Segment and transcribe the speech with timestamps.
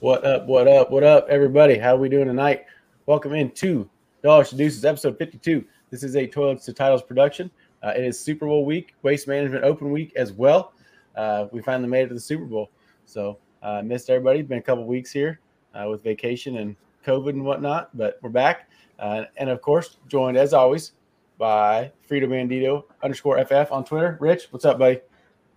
[0.00, 0.46] What up?
[0.46, 0.92] What up?
[0.92, 1.76] What up, everybody?
[1.76, 2.66] How are we doing tonight?
[3.06, 3.90] Welcome into
[4.22, 5.64] Dollars to Deuces, episode 52.
[5.90, 7.50] This is a Toilets to Titles production.
[7.82, 10.72] Uh, it is Super Bowl week, Waste Management Open week as well.
[11.16, 12.70] Uh, we finally made it to the Super Bowl.
[13.06, 14.42] So, uh, missed everybody.
[14.42, 15.40] Been a couple weeks here
[15.74, 18.70] uh, with vacation and COVID and whatnot, but we're back.
[19.00, 20.92] Uh, and of course, joined as always
[21.38, 24.16] by Frito Bandito underscore FF on Twitter.
[24.20, 25.00] Rich, what's up, buddy?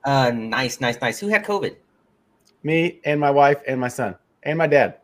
[0.04, 1.20] Uh, nice, nice, nice.
[1.20, 1.76] Who had COVID?
[2.64, 4.98] Me and my wife and my son and my dad.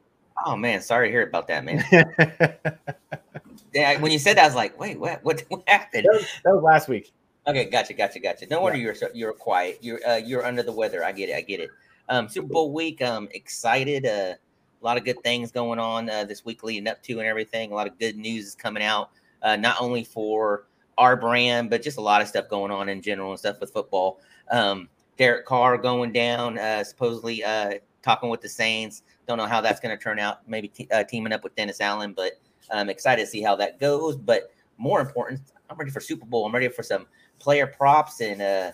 [0.45, 1.83] Oh man, sorry to hear about that, man.
[3.73, 5.23] yeah, when you said that, I was like, wait, what?
[5.23, 6.05] What, what happened?
[6.05, 7.11] That was, that was last week.
[7.47, 8.45] Okay, gotcha, gotcha, gotcha.
[8.49, 9.79] No wonder you're you're quiet.
[9.81, 11.03] You're uh, you're under the weather.
[11.03, 11.35] I get it.
[11.35, 11.69] I get it.
[12.09, 13.01] Um, Super Bowl week.
[13.01, 14.05] Um, excited.
[14.05, 14.33] Uh,
[14.81, 17.71] a lot of good things going on uh, this week leading up to and everything.
[17.71, 19.11] A lot of good news is coming out.
[19.41, 20.65] Uh, not only for
[20.97, 23.71] our brand, but just a lot of stuff going on in general and stuff with
[23.71, 24.19] football.
[24.51, 29.03] Um, Derek Carr going down, uh, supposedly uh, talking with the Saints.
[29.27, 30.47] Don't know how that's going to turn out.
[30.47, 32.39] Maybe t- uh, teaming up with Dennis Allen, but
[32.71, 34.15] I'm excited to see how that goes.
[34.15, 36.45] But more important, I'm ready for Super Bowl.
[36.45, 37.07] I'm ready for some
[37.39, 38.71] player props and uh,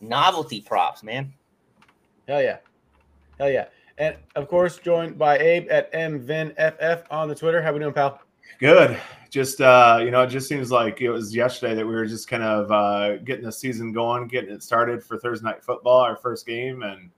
[0.00, 1.32] novelty props, man.
[2.26, 2.58] Hell yeah,
[3.38, 3.66] hell yeah!
[3.98, 7.60] And of course, joined by Abe at MVinFF on the Twitter.
[7.62, 8.20] How we doing, pal?
[8.58, 8.98] Good.
[9.30, 12.28] Just uh, you know, it just seems like it was yesterday that we were just
[12.28, 16.16] kind of uh, getting the season going, getting it started for Thursday night football, our
[16.16, 17.10] first game, and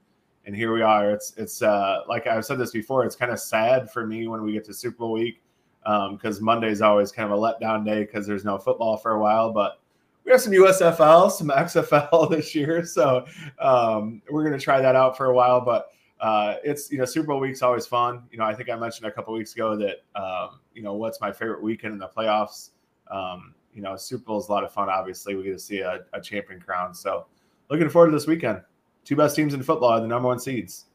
[0.46, 1.10] and here we are.
[1.10, 3.04] It's it's uh, like I've said this before.
[3.04, 5.42] It's kind of sad for me when we get to Super Bowl week
[5.82, 9.12] because um, Monday is always kind of a letdown day because there's no football for
[9.12, 9.52] a while.
[9.52, 9.80] But
[10.24, 13.26] we have some USFL, some XFL this year, so
[13.58, 15.60] um, we're going to try that out for a while.
[15.60, 15.88] But
[16.20, 18.24] uh, it's you know Super Bowl week's always fun.
[18.30, 21.20] You know I think I mentioned a couple weeks ago that um, you know what's
[21.20, 22.70] my favorite weekend in the playoffs.
[23.10, 24.88] Um, you know Super Bowl is a lot of fun.
[24.88, 26.94] Obviously, we get to see a, a champion crown.
[26.94, 27.26] So
[27.70, 28.62] looking forward to this weekend
[29.10, 30.86] two best teams in football are the number one seeds.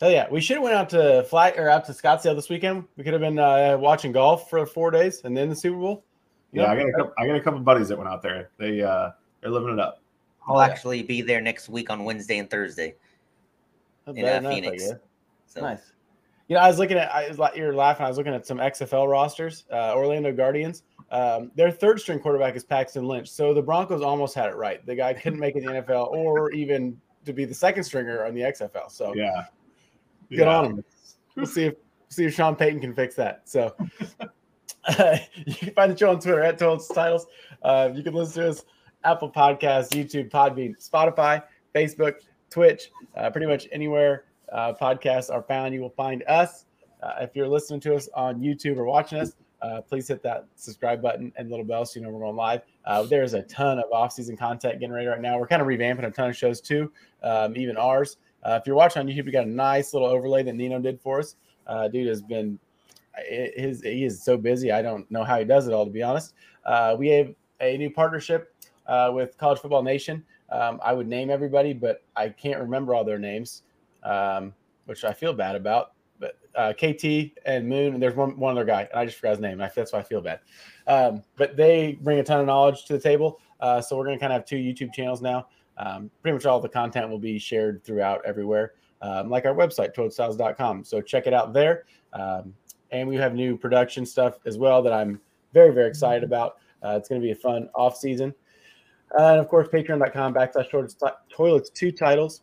[0.00, 2.82] Hell yeah, we should have went out to fly or out to Scottsdale this weekend.
[2.96, 6.04] We could have been uh, watching golf for four days and then the Super Bowl.
[6.50, 6.72] You yeah, know?
[6.72, 8.50] I got a couple, I got a couple buddies that went out there.
[8.58, 9.10] They uh,
[9.40, 10.02] they're living it up.
[10.48, 12.96] I'll actually be there next week on Wednesday and Thursday
[14.08, 14.90] in uh, Phoenix.
[15.46, 15.60] So.
[15.60, 15.92] Nice.
[16.48, 17.14] You know, I was looking at.
[17.14, 18.04] I was you're laughing.
[18.04, 19.64] I was looking at some XFL rosters.
[19.70, 20.82] Uh, Orlando Guardians.
[21.12, 23.28] Um, their third string quarterback is Paxton Lynch.
[23.28, 24.84] So the Broncos almost had it right.
[24.84, 28.24] The guy couldn't make it in the NFL or even to be the second stringer
[28.24, 28.90] on the XFL.
[28.90, 29.44] So yeah,
[30.30, 30.58] good yeah.
[30.58, 30.84] on him.
[31.36, 31.74] We'll see if
[32.08, 33.42] see if Sean Payton can fix that.
[33.48, 33.74] So
[34.84, 37.26] uh, you can find the show on Twitter at Toilets Titles.
[37.62, 38.64] Uh, you can listen to us
[39.04, 41.42] Apple Podcasts, YouTube, Podbean, Spotify,
[41.74, 42.14] Facebook,
[42.50, 45.74] Twitch, uh, pretty much anywhere uh, podcasts are found.
[45.74, 46.64] You will find us.
[47.02, 50.46] Uh, if you're listening to us on YouTube or watching us, uh, please hit that
[50.54, 52.62] subscribe button and little bell so you know we're going live.
[52.84, 55.38] Uh, there's a ton of off-season content getting ready right now.
[55.38, 56.92] We're kind of revamping a ton of shows too,
[57.22, 58.18] um, even ours.
[58.44, 61.00] Uh, if you're watching on YouTube, we got a nice little overlay that Nino did
[61.00, 61.36] for us.
[61.66, 62.58] Uh, dude has been
[63.26, 64.70] his he is so busy.
[64.70, 66.34] I don't know how he does it all to be honest.
[66.64, 68.54] Uh, we have a new partnership
[68.86, 70.24] uh, with College Football Nation.
[70.50, 73.62] Um, I would name everybody, but I can't remember all their names,
[74.02, 74.54] um,
[74.86, 75.92] which I feel bad about
[76.58, 79.40] uh, KT and Moon, and there's one one other guy, and I just forgot his
[79.40, 79.58] name.
[79.58, 80.40] That's why I feel bad.
[80.88, 83.40] Um, but they bring a ton of knowledge to the table.
[83.60, 85.46] Uh, so we're going to kind of have two YouTube channels now.
[85.76, 89.94] Um, pretty much all the content will be shared throughout everywhere, um, like our website,
[89.94, 90.84] toadstyles.com.
[90.84, 91.84] So check it out there.
[92.12, 92.52] Um,
[92.90, 95.20] and we have new production stuff as well that I'm
[95.52, 96.56] very, very excited about.
[96.84, 98.34] Uh, it's going to be a fun off season.
[99.16, 100.70] Uh, and of course, patreon.com backslash
[101.30, 102.42] toilets two titles.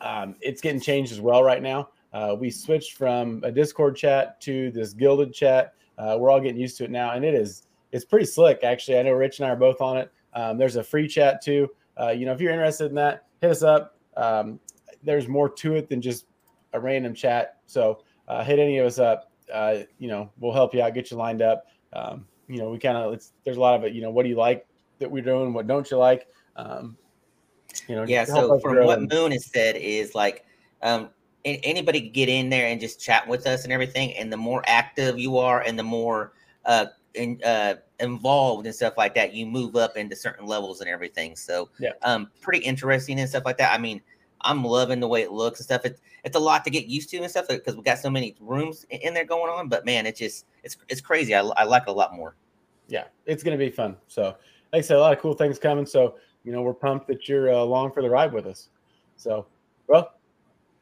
[0.00, 1.90] Um, it's getting changed as well right now.
[2.12, 5.74] Uh, we switched from a Discord chat to this Guilded chat.
[5.98, 8.98] Uh, we're all getting used to it now, and it is it's pretty slick actually.
[8.98, 10.12] I know Rich and I are both on it.
[10.34, 11.68] Um, there's a free chat too.
[12.00, 13.98] Uh, you know, if you're interested in that, hit us up.
[14.16, 14.58] Um,
[15.02, 16.26] there's more to it than just
[16.72, 17.58] a random chat.
[17.66, 19.30] So uh, hit any of us up.
[19.52, 21.66] Uh, you know, we'll help you out, get you lined up.
[21.92, 23.92] Um, you know, we kind of there's a lot of it.
[23.92, 24.66] You know, what do you like
[24.98, 25.52] that we're doing?
[25.52, 26.26] What don't you like?
[26.56, 26.96] Um,
[27.88, 28.24] you know, yeah.
[28.24, 30.44] So from what Moon has said is like
[30.82, 31.10] um,
[31.44, 34.14] anybody get in there and just chat with us and everything.
[34.14, 36.32] And the more active you are, and the more
[36.64, 40.88] uh, in, uh, involved and stuff like that, you move up into certain levels and
[40.88, 41.36] everything.
[41.36, 43.72] So, yeah, um, pretty interesting and stuff like that.
[43.72, 44.00] I mean,
[44.42, 45.84] I'm loving the way it looks and stuff.
[45.84, 48.36] It's it's a lot to get used to and stuff because we got so many
[48.40, 49.68] rooms in there going on.
[49.68, 51.34] But man, it's just it's it's crazy.
[51.34, 52.36] I, I like it a lot more.
[52.88, 53.96] Yeah, it's gonna be fun.
[54.08, 54.36] So,
[54.72, 55.86] like I said, a lot of cool things coming.
[55.86, 58.68] So, you know, we're pumped that you're uh, along for the ride with us.
[59.16, 59.46] So,
[59.86, 60.14] well,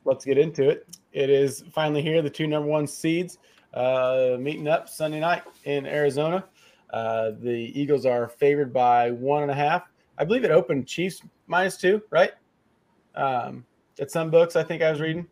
[0.04, 0.86] let's get into it.
[1.12, 2.22] It is finally here.
[2.22, 3.38] The two number one seeds
[3.74, 6.44] uh, meeting up Sunday night in Arizona.
[6.92, 9.84] Uh, the Eagles are favored by one and a half.
[10.18, 12.32] I believe it opened Chiefs minus two, right?
[13.14, 13.64] Um,
[13.98, 15.26] at some books, I think I was reading.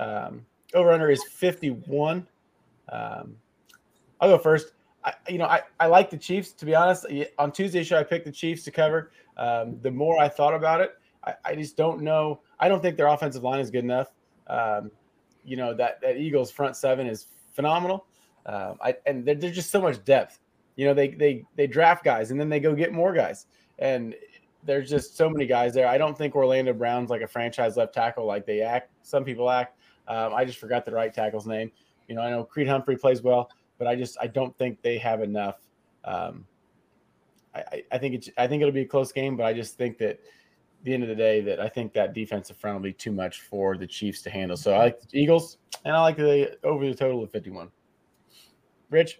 [0.00, 2.26] Um, over under is 51.
[2.90, 3.36] Um,
[4.20, 4.72] I'll go first.
[5.04, 7.06] I, you know, I, I like the Chiefs to be honest.
[7.38, 9.12] On Tuesday show, I picked the Chiefs to cover.
[9.36, 10.92] Um, the more I thought about it,
[11.24, 12.40] I, I, just don't know.
[12.58, 14.12] I don't think their offensive line is good enough.
[14.46, 14.90] Um,
[15.44, 18.06] you know that that Eagles front seven is phenomenal.
[18.46, 20.40] Um, I, and there's just so much depth.
[20.76, 23.46] You know, they they they draft guys and then they go get more guys,
[23.78, 24.14] and
[24.64, 25.86] there's just so many guys there.
[25.86, 28.90] I don't think Orlando Brown's like a franchise left tackle like they act.
[29.02, 29.78] Some people act.
[30.08, 31.70] Um, I just forgot the right tackle's name.
[32.08, 34.98] You know, I know Creed Humphrey plays well, but I just I don't think they
[34.98, 35.56] have enough.
[36.04, 36.44] Um,
[37.54, 39.98] I, I think it's I think it'll be a close game, but I just think
[39.98, 40.20] that
[40.82, 43.40] the end of the day that I think that defensive front will be too much
[43.40, 44.56] for the Chiefs to handle.
[44.56, 47.68] So I like the Eagles and I like the over the total of 51.
[48.90, 49.18] Rich?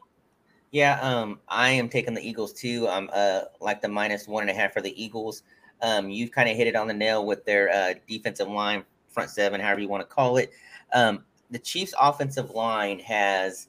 [0.71, 2.87] Yeah, um, I am taking the Eagles too.
[2.89, 5.43] I'm uh like the minus one and a half for the Eagles.
[5.83, 9.31] Um, you've kind of hit it on the nail with their uh, defensive line, front
[9.31, 10.51] seven, however you want to call it.
[10.95, 13.69] Um, the Chiefs' offensive line has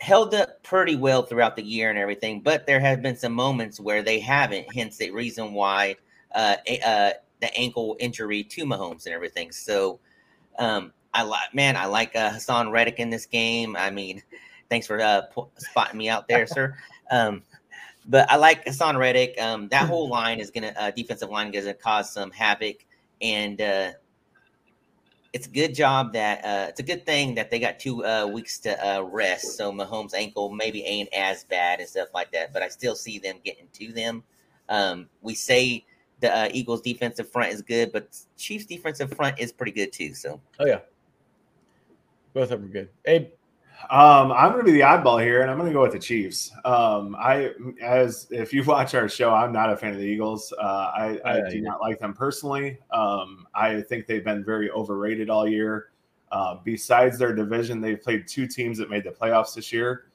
[0.00, 3.80] held up pretty well throughout the year and everything, but there have been some moments
[3.80, 4.72] where they haven't.
[4.74, 5.96] Hence, the reason why
[6.34, 7.10] uh, uh,
[7.40, 9.52] the ankle injury to Mahomes and everything.
[9.52, 10.00] So,
[10.58, 13.76] um, I like, man, I like uh, Haason Reddick in this game.
[13.76, 14.22] I mean,
[14.70, 15.22] thanks for uh,
[15.56, 16.76] spotting me out there, sir.
[17.12, 17.42] Um,
[18.06, 19.34] but I like Haason Reddick.
[19.40, 22.86] Um, that whole line is gonna uh, defensive line is gonna cause some havoc,
[23.20, 23.90] and uh,
[25.32, 28.26] it's a good job that uh, it's a good thing that they got two uh,
[28.26, 29.56] weeks to uh, rest.
[29.56, 33.18] So Mahomes' ankle maybe ain't as bad and stuff like that, but I still see
[33.18, 34.22] them getting to them.
[34.68, 35.84] Um, we say
[36.20, 40.14] the uh, Eagles' defensive front is good, but Chiefs' defensive front is pretty good too.
[40.14, 40.80] So, oh yeah,
[42.32, 42.88] both of them are good.
[43.06, 43.28] Abe.
[43.88, 45.98] Um, I'm going to be the oddball here, and I'm going to go with the
[45.98, 46.52] Chiefs.
[46.66, 47.52] Um, I,
[47.82, 50.52] as if you watch our show, I'm not a fan of the Eagles.
[50.60, 51.62] Uh, I, I yeah, do yeah.
[51.62, 52.78] not like them personally.
[52.90, 55.88] Um, I think they've been very overrated all year.
[56.30, 60.09] Uh, besides their division, they've played two teams that made the playoffs this year.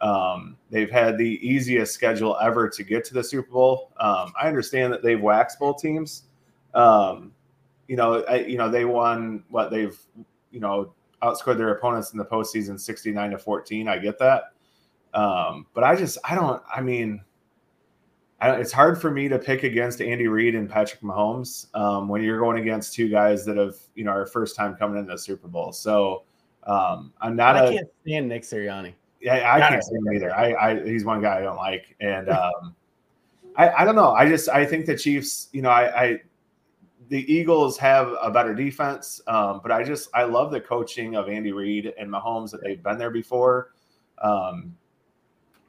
[0.00, 3.92] Um, they've had the easiest schedule ever to get to the Super Bowl.
[3.98, 6.24] Um, I understand that they've waxed both teams.
[6.74, 7.32] Um,
[7.88, 9.98] you know, I, you know they won what they've
[10.50, 10.92] you know
[11.22, 13.88] outscored their opponents in the postseason 69 to 14.
[13.88, 14.52] I get that.
[15.12, 17.22] Um, but I just, I don't, I mean,
[18.40, 22.22] I it's hard for me to pick against Andy Reid and Patrick Mahomes um, when
[22.22, 25.18] you're going against two guys that have, you know, our first time coming into the
[25.18, 25.72] Super Bowl.
[25.72, 26.22] So
[26.64, 28.94] um, I'm not I a, can't stand Nick Sirianni.
[29.20, 30.34] Yeah, I can't see him either.
[30.34, 31.94] I, I, he's one guy I don't like.
[32.00, 32.74] And um,
[33.56, 34.12] I, I don't know.
[34.12, 36.20] I just, I think the Chiefs, you know, I, I
[37.10, 41.28] the Eagles have a better defense, um, but I just I love the coaching of
[41.28, 43.72] Andy Reid and Mahomes that they've been there before.
[44.22, 44.76] Um,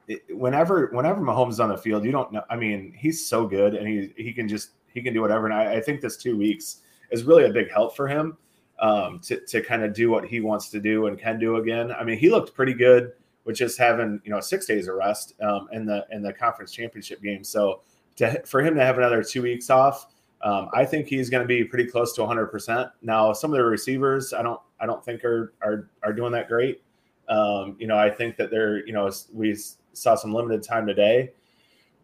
[0.07, 2.43] it, whenever whenever Mahomes is on the field, you don't know.
[2.49, 5.45] I mean, he's so good, and he he can just he can do whatever.
[5.47, 8.37] And I, I think this two weeks is really a big help for him
[8.79, 11.91] um, to to kind of do what he wants to do and can do again.
[11.91, 13.13] I mean, he looked pretty good
[13.45, 16.71] with is having you know six days of rest um, in the in the conference
[16.71, 17.43] championship game.
[17.43, 17.81] So
[18.17, 20.07] to for him to have another two weeks off
[20.43, 22.91] um, I think he's going to be pretty close to 100%.
[23.01, 26.47] Now, some of the receivers, I don't, I don't think are are are doing that
[26.47, 26.81] great.
[27.29, 29.55] Um, you know, I think that they're, you know, we
[29.93, 31.33] saw some limited time today,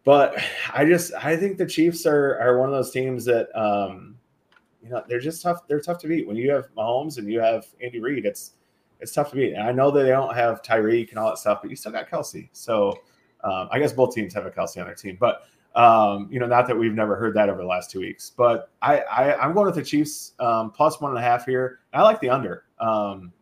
[0.04, 0.38] but
[0.72, 4.16] I just, I think the Chiefs are are one of those teams that, um,
[4.82, 5.66] you know, they're just tough.
[5.66, 8.24] They're tough to beat when you have Mahomes and you have Andy Reid.
[8.24, 8.52] It's
[9.00, 9.54] it's tough to beat.
[9.54, 11.92] And I know that they don't have Tyreek and all that stuff, but you still
[11.92, 12.48] got Kelce.
[12.52, 12.98] So
[13.44, 15.42] um, I guess both teams have a Kelce on their team, but
[15.74, 18.70] um, you know, not that we've never heard that over the last two weeks, but
[18.82, 21.80] I, I am going with the Chiefs um, plus one and a half here.
[21.92, 22.64] I like the under.
[22.80, 23.32] Um,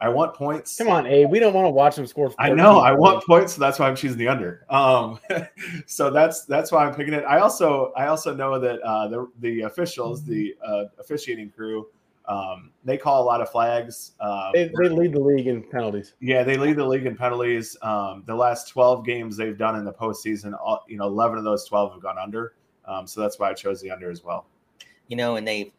[0.00, 0.76] I want points.
[0.76, 1.24] Come on, A.
[1.24, 2.32] We don't want to watch them score.
[2.38, 2.78] I know.
[2.78, 4.66] I want points, so that's why I'm choosing the under.
[4.68, 5.20] Um,
[5.86, 7.24] so that's that's why I'm picking it.
[7.24, 11.86] I also I also know that uh, the the officials, the uh, officiating crew,
[12.26, 14.12] um, they call a lot of flags.
[14.20, 16.14] Um, they, they, lead the league in penalties.
[16.20, 17.76] Yeah, they lead the league in penalties.
[17.82, 21.44] Um, the last 12 games they've done in the postseason, all, you know, 11 of
[21.44, 22.54] those 12 have gone under.
[22.86, 24.46] Um, so that's why I chose the under as well.
[25.08, 25.70] You know, and they've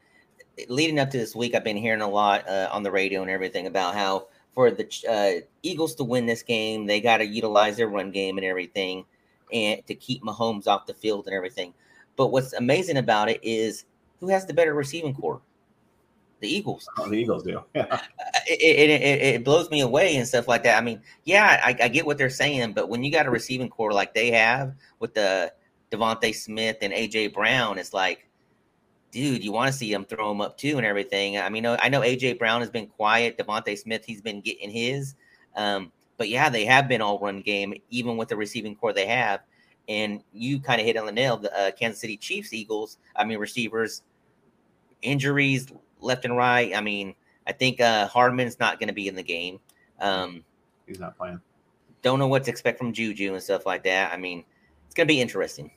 [0.69, 3.29] leading up to this week, I've been hearing a lot uh, on the radio and
[3.29, 7.77] everything about how for the uh, Eagles to win this game, they got to utilize
[7.77, 9.05] their run game and everything,
[9.51, 11.73] and to keep Mahomes off the field and everything.
[12.15, 13.85] But what's amazing about it is
[14.19, 15.41] who has the better receiving corps?
[16.39, 16.88] The Eagles.
[16.98, 17.63] Oh, the Eagles do.
[17.74, 18.01] Yeah.
[18.48, 20.77] It, it, it, it, blows me away and stuff like that.
[20.77, 23.70] I mean, yeah, I, I, get what they're saying, but when you got a receiving
[23.70, 25.51] core like they have with the
[25.89, 28.27] DeVonta Smith and AJ Brown, it's like,
[29.10, 31.39] dude, you want to see them throw them up too and everything.
[31.39, 33.36] I mean, I know AJ Brown has been quiet.
[33.39, 35.15] DeVonta Smith, he's been getting his.
[35.56, 39.08] Um, but yeah, they have been all run game, even with the receiving core they
[39.08, 39.39] have.
[39.88, 41.38] And you kind of hit on the nail.
[41.38, 44.04] The uh, Kansas City Chiefs, Eagles, I mean, receivers,
[45.01, 45.68] injuries,
[46.01, 46.75] left and right.
[46.75, 47.15] I mean,
[47.47, 49.59] I think uh, Hardman's not going to be in the game.
[49.99, 50.43] Um,
[50.87, 51.39] He's not playing.
[52.01, 54.13] Don't know what to expect from Juju and stuff like that.
[54.13, 54.43] I mean,
[54.85, 55.71] it's going to be interesting.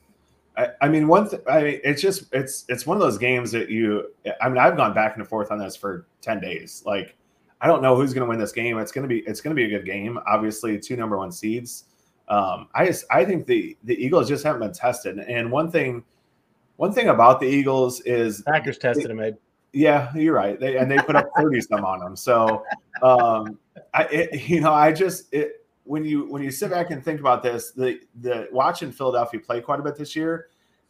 [0.57, 1.39] I, I mean, one thing.
[1.49, 4.11] I mean, it's just it's it's one of those games that you.
[4.41, 6.83] I mean, I've gone back and forth on this for ten days.
[6.85, 7.15] Like,
[7.61, 8.77] I don't know who's going to win this game.
[8.77, 10.19] It's going to be it's going to be a good game.
[10.27, 11.85] Obviously, two number one seeds.
[12.27, 15.17] Um, I just I think the the Eagles just haven't been tested.
[15.19, 16.03] And one thing,
[16.75, 19.37] one thing about the Eagles is Packers tested them, Ed.
[19.73, 20.59] Yeah, you're right.
[20.59, 22.15] They and they put up 30 some on them.
[22.15, 22.63] So,
[23.01, 23.59] um,
[23.93, 27.19] I it, you know I just it when you when you sit back and think
[27.19, 30.47] about this, the the watching Philadelphia play quite a bit this year,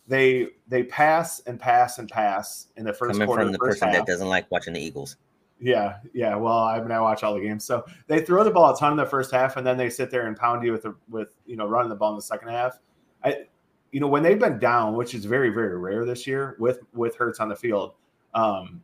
[0.07, 3.43] they they pass and pass and pass in the first Coming quarter.
[3.43, 4.05] from the first person half.
[4.05, 5.17] that doesn't like watching the Eagles.
[5.59, 6.35] Yeah, yeah.
[6.35, 8.91] Well, I mean, I watch all the games, so they throw the ball a ton
[8.91, 11.35] in the first half, and then they sit there and pound you with the with
[11.45, 12.79] you know running the ball in the second half.
[13.23, 13.43] I,
[13.91, 17.15] you know, when they've been down, which is very very rare this year with with
[17.15, 17.93] Hurts on the field,
[18.33, 18.81] um,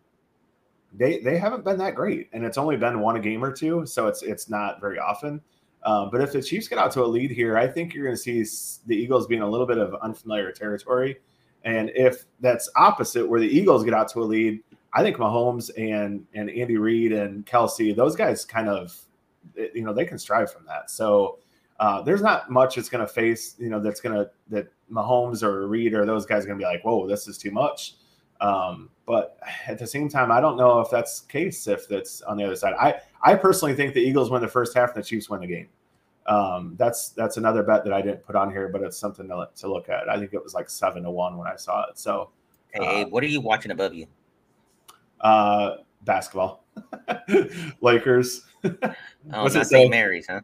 [0.93, 3.85] they they haven't been that great, and it's only been one a game or two,
[3.85, 5.41] so it's it's not very often.
[5.83, 8.15] Um, but if the Chiefs get out to a lead here, I think you're going
[8.15, 8.43] to see
[8.87, 11.17] the Eagles being a little bit of unfamiliar territory.
[11.63, 15.69] And if that's opposite, where the Eagles get out to a lead, I think Mahomes
[15.77, 18.97] and and Andy Reid and Kelce, those guys kind of,
[19.55, 20.89] you know, they can strive from that.
[20.89, 21.39] So
[21.79, 25.43] uh, there's not much that's going to face, you know, that's going to that Mahomes
[25.43, 27.95] or Reid or those guys are going to be like, whoa, this is too much.
[28.41, 29.37] Um, but
[29.67, 32.43] at the same time, I don't know if that's the case if that's on the
[32.43, 32.73] other side.
[32.79, 35.47] I I personally think the Eagles win the first half and the Chiefs win the
[35.47, 35.69] game.
[36.27, 39.47] Um, that's that's another bet that I didn't put on here, but it's something to,
[39.57, 40.09] to look at.
[40.09, 41.99] I think it was like seven to one when I saw it.
[41.99, 42.31] So
[42.73, 44.07] Hey, Abe, what are you watching above you?
[45.21, 46.65] uh, basketball,
[47.81, 48.41] Lakers.
[48.63, 49.67] Oh, not?
[49.67, 49.89] St.
[49.89, 50.41] Mary's, huh?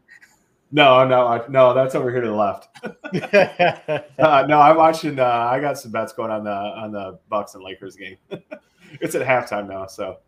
[0.74, 1.74] No, no, I- no.
[1.74, 2.68] That's over here to the left.
[4.18, 5.18] Uh, no, I'm watching.
[5.18, 8.16] Uh, I got some bets going on the on the Bucks and Lakers game.
[9.00, 10.18] it's at halftime now, so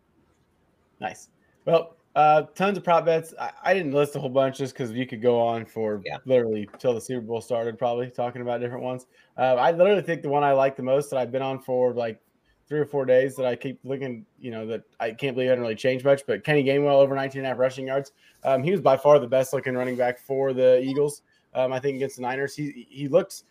[1.00, 1.28] nice.
[1.64, 3.32] Well, uh, tons of prop bets.
[3.40, 6.18] I, I didn't list a whole bunch just because you could go on for Yeah.
[6.26, 9.06] literally till the Super Bowl started, probably talking about different ones.
[9.38, 11.92] Uh, I literally think the one I like the most that I've been on for
[11.92, 12.20] like
[12.68, 15.52] three or four days that I keep looking, you know, that I can't believe it
[15.52, 16.22] didn't really change much.
[16.26, 18.12] But Kenny Gainwell over 19 and a half rushing yards.
[18.42, 21.22] Um, he was by far the best looking running back for the Eagles.
[21.54, 23.44] Um, I think against the Niners, he he looked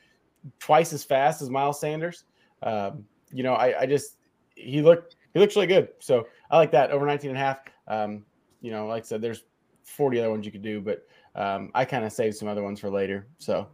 [0.60, 2.26] twice as fast as Miles Sanders.
[2.62, 4.18] Um, you know, I, I just
[4.56, 5.90] he looked he looks really good.
[6.00, 7.60] So I like that over 19 and a half.
[7.88, 8.26] Um,
[8.62, 9.44] you know, like I said, there's
[9.84, 11.06] 40 other ones you could do, but
[11.36, 13.28] um, I kind of saved some other ones for later.
[13.38, 13.68] So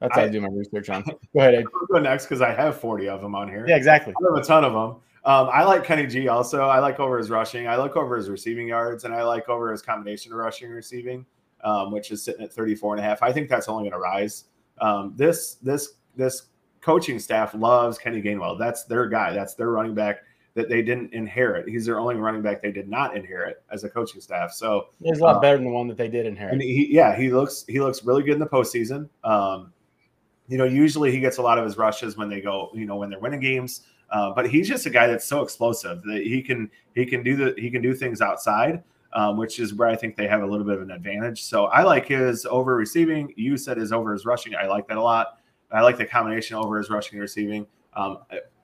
[0.00, 1.02] that's what I, I- do my research on.
[1.32, 3.64] Go ahead, I'll go next because I have 40 of them on here.
[3.68, 4.12] Yeah, exactly.
[4.12, 5.00] I have a ton of them.
[5.24, 6.62] Um, I like Kenny G also.
[6.68, 7.66] I like over his rushing.
[7.66, 10.76] I look over his receiving yards, and I like over his combination of rushing and
[10.76, 11.26] receiving,
[11.64, 13.22] um, which is sitting at 34 and a half.
[13.22, 14.44] I think that's only going to rise.
[14.80, 16.42] Um, this this this
[16.80, 18.56] coaching staff loves Kenny Gainwell.
[18.56, 19.32] That's their guy.
[19.32, 20.18] That's their running back
[20.54, 21.68] that they didn't inherit.
[21.68, 24.52] He's their only running back they did not inherit as a coaching staff.
[24.52, 26.52] So He's a lot Uh, better than the one that they did inherit.
[26.52, 29.08] and he, yeah, he looks he looks really good in the postseason.
[29.24, 29.72] Um,
[30.48, 32.96] you know, usually he gets a lot of his rushes when they go, you know,
[32.96, 33.82] when they're winning games.
[34.10, 37.36] Uh, but he's just a guy that's so explosive that he can he can do
[37.36, 38.84] the he can do things outside,
[39.14, 41.42] um, which is where I think they have a little bit of an advantage.
[41.42, 43.32] So I like his over receiving.
[43.36, 44.54] You said his over his rushing.
[44.54, 45.38] I like that a lot.
[45.72, 47.66] I like the combination over his rushing and receiving.
[47.94, 48.18] Um,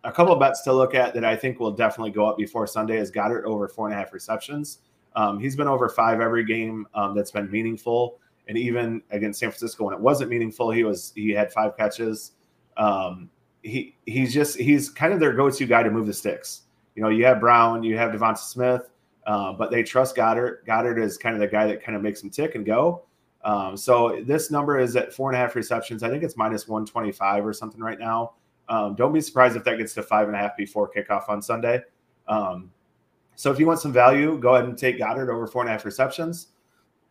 [0.04, 2.66] a, couple of bets to look at that I think will definitely go up before
[2.66, 4.78] Sunday is Goedert over four and a half receptions.
[5.16, 9.50] Um, he's been over five every game um, that's been meaningful, and even against San
[9.50, 12.32] Francisco when it wasn't meaningful, he was he had five catches.
[12.76, 13.30] Um,
[13.62, 16.62] he he's just he's kind of their go-to guy to move the sticks.
[16.94, 18.90] You know, you have Brown, you have Devonta Smith,
[19.26, 20.66] uh, but they trust Goedert.
[20.66, 23.04] Goedert is kind of the guy that kind of makes them tick and go.
[23.44, 26.02] Um, so this number is at four and a half receptions.
[26.02, 28.34] I think it's minus 125 or something right now.
[28.68, 31.42] Um, don't be surprised if that gets to five and a half before kickoff on
[31.42, 31.82] Sunday.
[32.28, 32.70] Um,
[33.34, 35.72] so if you want some value, go ahead and take Goedert over four and a
[35.72, 36.48] half receptions.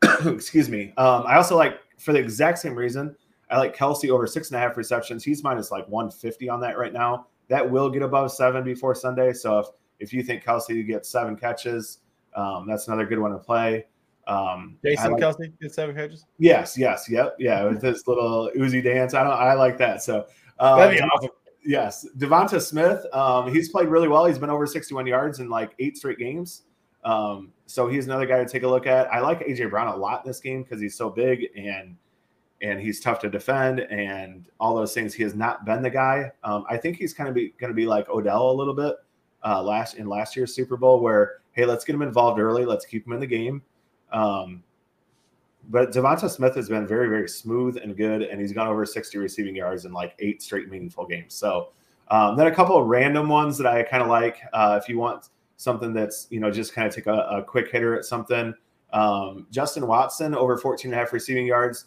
[0.25, 0.93] Excuse me.
[0.98, 3.15] Um, I also like, for the exact same reason,
[3.50, 5.24] I like Kelce over six and a half receptions.
[5.24, 7.27] He's minus like 150 on that right now.
[7.50, 9.34] That will get above seven before Sunday.
[9.34, 9.67] So if,
[10.00, 12.00] if you think Kelce gets seven catches,
[12.36, 13.86] um, that's another good one to play.
[14.27, 16.25] Um, Jason like- Kelce did seven catches.
[16.39, 17.65] Yes, yes, yep, yeah.
[17.65, 20.01] With this little Uzi dance, I don't, I like that.
[20.01, 20.25] So,
[20.60, 21.29] um, That'd be awesome.
[21.65, 24.25] yes, Devonta Smith, um, he's played really well.
[24.25, 26.63] He's been over 61 yards in like eight straight games.
[27.03, 29.12] Um, so he's another guy to take a look at.
[29.12, 31.96] I like AJ Brown a lot in this game because he's so big and
[32.62, 35.15] and he's tough to defend and all those things.
[35.15, 36.31] He has not been the guy.
[36.43, 38.96] Um, I think he's kind of be going to be like Odell a little bit
[39.43, 42.86] uh, last in last year's Super Bowl, where hey, let's get him involved early, let's
[42.86, 43.62] keep him in the game.
[44.12, 44.63] Um,
[45.70, 49.17] but Devonta Smith has been very, very smooth and good, and he's gone over 60
[49.17, 51.34] receiving yards in like eight straight meaningful games.
[51.34, 51.70] So
[52.10, 54.41] um, then a couple of random ones that I kind of like.
[54.53, 55.29] Uh, if you want
[55.62, 58.53] something that's you know just kind of take a, a quick hitter at something.
[58.94, 61.86] Um, Justin Watson over 14 and a half receiving yards.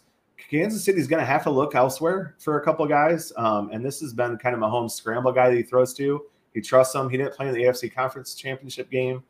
[0.49, 3.31] Kansas City's going to have to look elsewhere for a couple guys.
[3.37, 6.23] Um, and this has been kind of Mahomes' scramble guy that he throws to.
[6.53, 7.09] He trusts him.
[7.09, 9.23] He didn't play in the AFC Conference Championship game.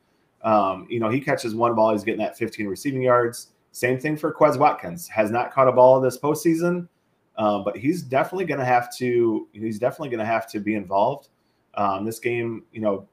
[0.44, 3.48] Um, you know, he catches one ball, he's getting that 15 receiving yards.
[3.72, 5.08] Same thing for Quez Watkins.
[5.08, 6.88] Has not caught a ball this postseason,
[7.38, 9.48] um, but he's definitely going to have to.
[9.52, 11.30] He's definitely going to have to be involved.
[11.74, 13.08] Um, this game, you know,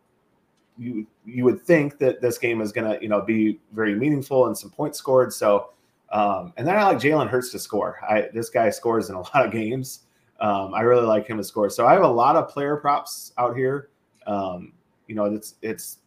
[0.78, 4.46] you you would think that this game is going to you know be very meaningful
[4.46, 5.32] and some points scored.
[5.32, 5.70] So,
[6.10, 7.98] um, and then I like Jalen Hurts to score.
[8.08, 10.00] I this guy scores in a lot of games.
[10.40, 11.70] Um, I really like him to score.
[11.70, 13.90] So I have a lot of player props out here.
[14.26, 14.72] Um,
[15.06, 15.98] you know, it's it's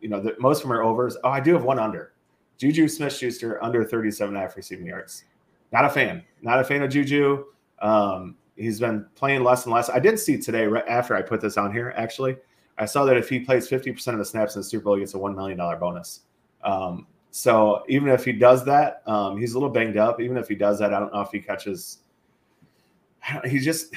[0.00, 1.16] you know the, most of them are overs.
[1.22, 2.12] Oh, I do have one under.
[2.58, 5.24] Juju Smith Schuster under 37 and a half receiving yards.
[5.72, 6.22] Not a fan.
[6.40, 7.44] Not a fan of Juju.
[7.80, 9.90] Um, he's been playing less and less.
[9.90, 12.36] I did see today, right after I put this on here, actually,
[12.78, 15.00] I saw that if he plays 50% of the snaps in the Super Bowl, he
[15.00, 16.20] gets a $1 million bonus.
[16.62, 20.20] Um, so even if he does that, um, he's a little banged up.
[20.20, 21.98] Even if he does that, I don't know if he catches.
[23.44, 23.94] He's just,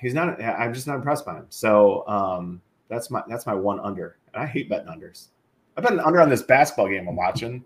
[0.00, 0.42] he's not.
[0.42, 1.46] I'm just not impressed by him.
[1.48, 4.18] So um, that's my that's my one under.
[4.32, 5.28] And I hate betting unders.
[5.76, 7.64] I bet an under on this basketball game I'm watching,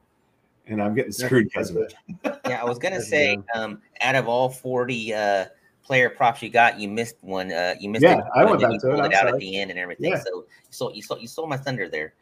[0.66, 1.94] and I'm getting screwed because of it.
[2.46, 5.46] yeah, I was gonna say, um, out of all 40 uh,
[5.88, 7.50] player props you got, you missed one.
[7.50, 8.04] Uh, you missed.
[8.04, 9.06] Yeah, I went back to it.
[9.06, 10.10] it out at the end and everything.
[10.10, 10.22] Yeah.
[10.22, 12.12] So, so you saw you saw my thunder there.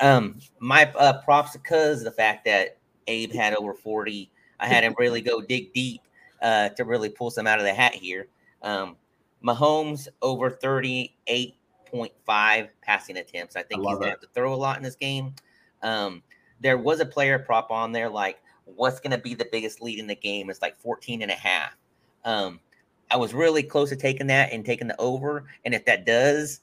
[0.00, 4.30] Um, my uh, props because the fact that Abe had over 40.
[4.60, 6.02] I had him really go dig deep
[6.40, 8.28] uh, to really pull some out of the hat here.
[8.62, 8.96] Um,
[9.44, 13.56] Mahomes over 38.5 passing attempts.
[13.56, 14.10] I think I he's gonna it.
[14.10, 15.34] have to throw a lot in this game.
[15.82, 16.22] Um,
[16.60, 19.98] there was a player prop on there like what's going to be the biggest lead
[19.98, 21.76] in the game it's like 14 and a half
[22.24, 22.58] um,
[23.10, 26.60] i was really close to taking that and taking the over and if that does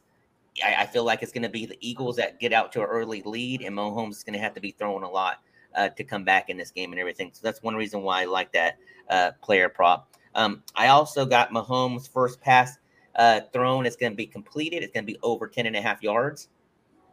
[0.64, 2.88] i, I feel like it's going to be the eagles that get out to an
[2.88, 5.42] early lead and Mahomes is going to have to be throwing a lot
[5.76, 8.26] uh, to come back in this game and everything so that's one reason why i
[8.26, 8.78] like that
[9.10, 12.78] uh, player prop um, i also got Mahomes first pass
[13.16, 15.82] uh, thrown it's going to be completed it's going to be over 10 and a
[15.82, 16.50] half yards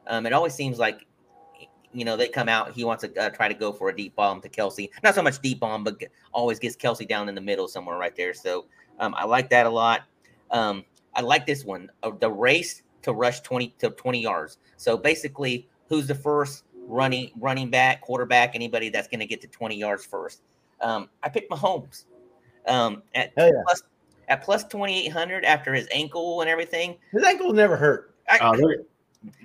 [0.07, 1.07] um, it always seems like
[1.93, 2.73] you know, they come out.
[2.73, 4.91] He wants to uh, try to go for a deep bomb to Kelce.
[5.03, 8.14] Not so much deep bomb, but always gets Kelce down in the middle somewhere right
[8.14, 8.35] there.
[8.35, 8.67] So
[9.00, 10.02] um, I like that a lot.
[10.50, 10.84] Um,
[11.14, 14.58] I like this one, uh, the race to rush twenty to twenty yards.
[14.76, 19.48] So basically, who's the first running running back, quarterback, anybody that's going to get to
[19.48, 20.42] twenty yards first?
[20.80, 22.04] Um, I picked Mahomes
[22.66, 23.62] um, at Hell yeah.
[23.64, 23.82] plus
[24.28, 26.96] at plus twenty eight hundred after his ankle and everything.
[27.12, 28.14] His ankle never hurt.
[28.28, 28.56] I, Uh,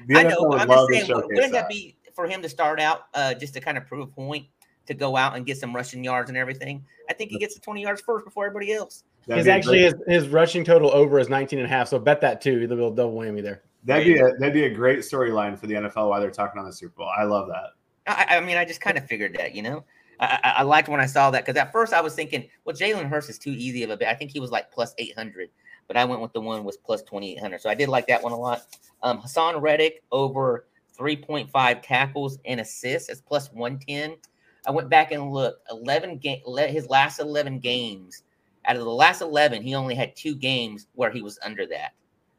[0.07, 0.49] the I know.
[0.49, 1.69] but I'm just saying, wouldn't that that.
[1.69, 4.45] be for him to start out uh, just to kind of prove a point
[4.85, 6.85] to go out and get some rushing yards and everything?
[7.09, 9.03] I think he gets the 20 yards first before everybody else.
[9.27, 11.87] That'd His actually great- his, his rushing total over is 19 and a half.
[11.87, 12.59] So bet that too.
[12.59, 13.63] Either will double whammy there.
[13.85, 16.65] That'd be a that'd be a great storyline for the NFL while they're talking on
[16.65, 17.09] the Super Bowl.
[17.17, 17.71] I love that.
[18.07, 19.83] I, I mean, I just kind of figured that, you know.
[20.19, 22.75] I, I, I liked when I saw that because at first I was thinking, well,
[22.75, 24.09] Jalen Hurts is too easy of a bet.
[24.09, 25.49] I think he was like plus 800,
[25.87, 27.61] but I went with the one was plus 2800.
[27.61, 28.63] So I did like that one a lot.
[29.01, 30.65] Um, Haason Reddick over
[30.97, 33.09] 3.5 tackles and assists.
[33.09, 34.17] It's plus 110.
[34.65, 38.23] I went back and looked 11 game his last 11 games.
[38.65, 41.93] Out of the last 11, he only had two games where he was under that.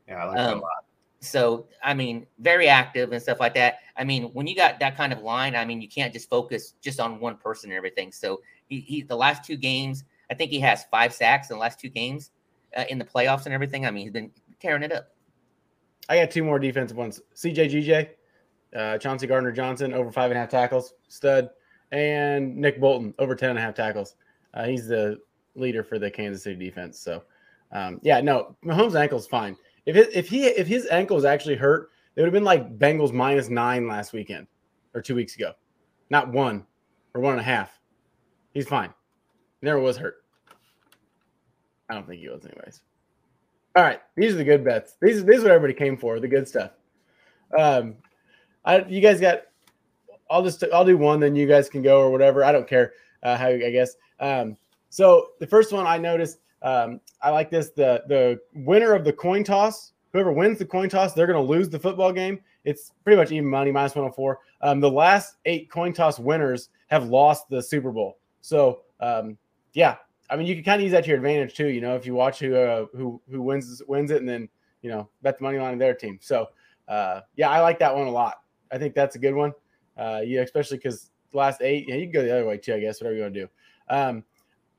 [0.09, 0.71] Yeah, I like that a Um, lot.
[1.21, 3.79] So, I mean, very active and stuff like that.
[3.97, 6.75] I mean, when you got that kind of line, I mean, you can't just focus
[6.83, 8.13] just on one person and everything.
[8.13, 11.61] So, he, he the last two games, I think he has five sacks in the
[11.61, 12.31] last two games
[12.77, 13.87] uh, in the playoffs and everything.
[13.87, 15.15] I mean, he's been tearing it up.
[16.09, 17.21] I got two more defensive ones.
[17.35, 18.09] CJ GJ,
[18.77, 21.49] uh, Chauncey Gardner Johnson over five and a half tackles, stud,
[21.93, 24.17] and Nick Bolton over 10 and a half tackles.
[24.53, 25.19] Uh, he's the
[25.55, 26.99] leader for the Kansas City defense.
[26.99, 27.23] So,
[27.73, 29.57] um, yeah, no, Mahomes' ankle's fine.
[29.87, 32.79] If it, if he if his ankle is actually hurt, it would have been like
[32.79, 34.47] Bengals minus nine last weekend
[34.95, 35.53] or two weeks ago,
[36.11, 36.65] not one
[37.15, 37.79] or one and a half.
[38.53, 38.93] He's fine.
[39.61, 40.25] He never was hurt.
[41.89, 42.81] I don't think he was, anyways.
[43.77, 44.97] All right, these are the good bets.
[45.03, 46.73] These these is what everybody came for, the good stuff.
[47.59, 47.97] Um,
[48.65, 49.43] I you guys got.
[50.31, 52.45] I'll just I'll do one, then you guys can go or whatever.
[52.45, 53.97] I don't care uh, how I guess.
[54.21, 54.57] Um,
[54.95, 57.71] so the first one I noticed, um, I like this.
[57.71, 61.53] The the winner of the coin toss, whoever wins the coin toss, they're going to
[61.53, 62.39] lose the football game.
[62.65, 64.39] It's pretty much even money, minus one hundred four.
[64.61, 68.19] Um, the last eight coin toss winners have lost the Super Bowl.
[68.41, 69.37] So um,
[69.73, 69.97] yeah,
[70.31, 71.67] I mean, you can kind of use that to your advantage too.
[71.67, 74.49] You know, if you watch who uh, who who wins wins it, and then
[74.81, 76.21] you know bet the money line of their team.
[76.23, 76.47] So
[76.87, 78.43] uh, yeah, I like that one a lot.
[78.71, 79.53] I think that's a good one.
[79.97, 81.89] Uh, yeah, especially because last eight.
[81.89, 82.75] Yeah, you can go the other way too.
[82.75, 83.49] I guess whatever you want to do.
[83.89, 84.25] Um,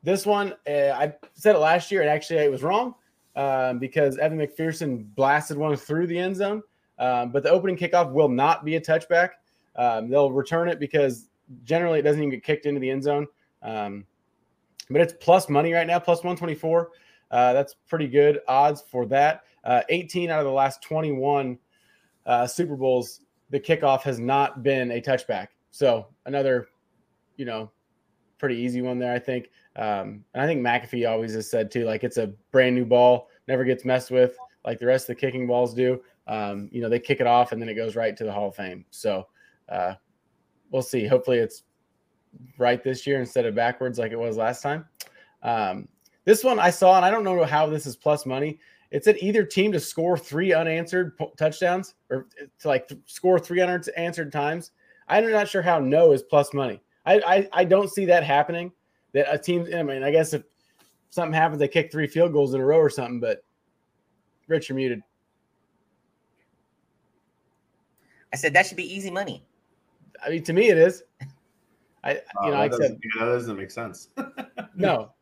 [0.06, 2.94] this one, uh, I said it last year, and actually it was wrong
[3.36, 6.62] um, because Evan McPherson blasted one through the end zone.
[7.00, 9.32] Um, but the opening kickoff will not be a touchback.
[9.76, 11.28] Um, they'll return it because
[11.64, 13.28] generally it doesn't even get kicked into the end zone.
[13.64, 14.06] Um,
[14.92, 16.92] but it's plus money right now, plus 124.
[17.32, 19.42] Uh, that's pretty good odds for that.
[19.64, 21.58] Uh, 18 out of the last 21
[22.28, 25.48] uh, Super Bowls, the kickoff has not been a touchback.
[25.72, 26.68] So another,
[27.38, 27.72] you know,
[28.38, 29.50] pretty easy one there, I think.
[29.76, 33.30] Um, and I think McAfee always has said too, like it's a brand new ball,
[33.48, 36.02] never gets messed with like the rest of the kicking balls do.
[36.28, 38.50] Um, you know, they kick it off and then it goes right to the Hall
[38.50, 38.86] of Fame.
[38.90, 39.28] So
[39.70, 39.94] uh,
[40.72, 41.06] we'll see.
[41.06, 41.64] Hopefully it's
[42.58, 44.86] right this year instead of backwards like it was last time.
[45.44, 45.88] Um,
[46.24, 48.60] this one I saw, and I don't know how this is plus money.
[48.92, 52.28] It said either team to score three unanswered touchdowns or
[52.60, 54.72] to like score three unanswered times.
[55.08, 56.82] I'm not sure how no is plus money.
[57.06, 58.72] I, I, I don't see that happening.
[59.16, 60.44] That a team, I mean, I guess if
[61.10, 63.22] something happens, they kick three field goals in a row or something.
[63.22, 63.46] But
[64.48, 65.02] Rich, you're muted.
[68.34, 69.46] I said that should be easy money.
[70.24, 71.04] I mean, to me, it is.
[72.04, 72.12] I,
[72.44, 74.10] you know, like I said, yeah, that doesn't make sense.
[74.76, 75.14] no,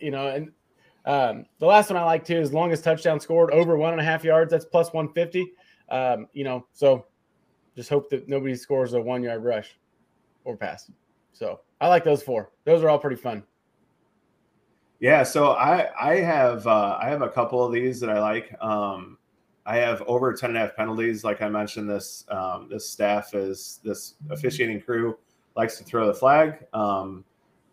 [0.00, 0.50] you know, and
[1.04, 4.04] um, the last one I like too is longest touchdown scored over one and a
[4.04, 4.50] half yards.
[4.50, 5.52] That's plus 150.
[5.90, 7.06] Um, you know, so
[7.76, 9.78] just hope that nobody scores a one yard rush
[10.44, 10.90] or pass.
[11.32, 12.52] So I like those four.
[12.64, 13.42] Those are all pretty fun.
[15.00, 18.54] Yeah, so I I have uh, I have a couple of these that I like.
[18.62, 19.18] Um,
[19.66, 21.24] I have over 10 and a half penalties.
[21.24, 25.18] Like I mentioned, this um, this staff is this officiating crew
[25.56, 26.64] likes to throw the flag.
[26.72, 27.24] Um,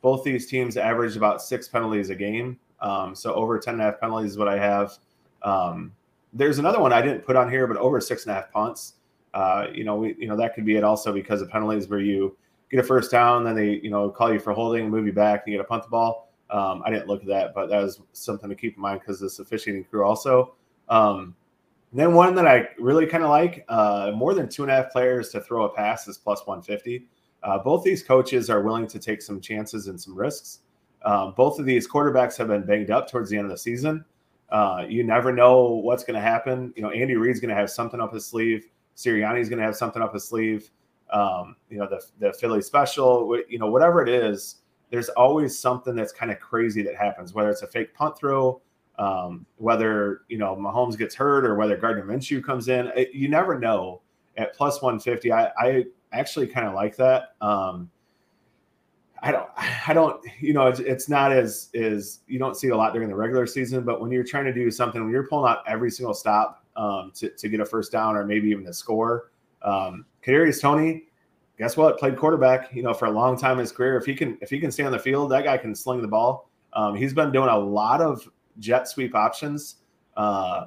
[0.02, 2.58] both these teams average about six penalties a game.
[2.82, 4.98] Um, so over 10 and a half penalties is what I have.
[5.44, 5.92] Um,
[6.34, 8.94] there's another one I didn't put on here, but over six and a half punts.
[9.36, 12.00] Uh, you know, we, you know, that could be it also because of penalties where
[12.00, 12.36] you
[12.70, 15.44] get a first down, then they, you know, call you for holding, move you back,
[15.46, 16.32] and you get a punt the ball.
[16.50, 19.20] Um, I didn't look at that, but that was something to keep in mind because
[19.20, 20.56] this officiating crew also.
[20.88, 21.36] Um,
[21.94, 24.92] then one that I really kind of like, uh, more than two and a half
[24.92, 27.08] players to throw a pass is plus 150.
[27.42, 30.60] Uh, both these coaches are willing to take some chances and some risks.
[31.04, 34.04] Um, both of these quarterbacks have been banged up towards the end of the season.
[34.50, 36.74] Uh, you never know what's going to happen.
[36.76, 38.68] You know, Andy Reid's going to have something up his sleeve.
[38.98, 40.70] Sirianni's going to have something up his sleeve.
[41.12, 43.42] Um, you know, the the Philly special.
[43.50, 44.58] You know, whatever it is,
[44.90, 47.34] there's always something that's kind of crazy that happens.
[47.34, 48.62] Whether it's a fake punt throw,
[48.98, 52.88] um, whether you know Mahomes gets hurt, or whether Gardner Minshew comes in.
[52.96, 54.02] It, you never know.
[54.38, 57.36] At plus 150, I, I actually kind of like that.
[57.42, 57.90] Um,
[59.22, 59.50] I don't,
[59.88, 63.10] I don't, you know, it's, it's not as is you don't see a lot during
[63.10, 65.92] the regular season, but when you're trying to do something, when you're pulling out every
[65.92, 70.06] single stop um, to, to get a first down or maybe even a score, um,
[70.26, 71.04] Kadarius Toney,
[71.58, 71.98] guess what?
[71.98, 73.98] Played quarterback, you know, for a long time in his career.
[73.98, 76.08] If he can, if he can stay on the field, that guy can sling the
[76.08, 76.50] ball.
[76.74, 78.28] Um, he's been doing a lot of
[78.60, 79.78] jet sweep options,
[80.16, 80.66] uh,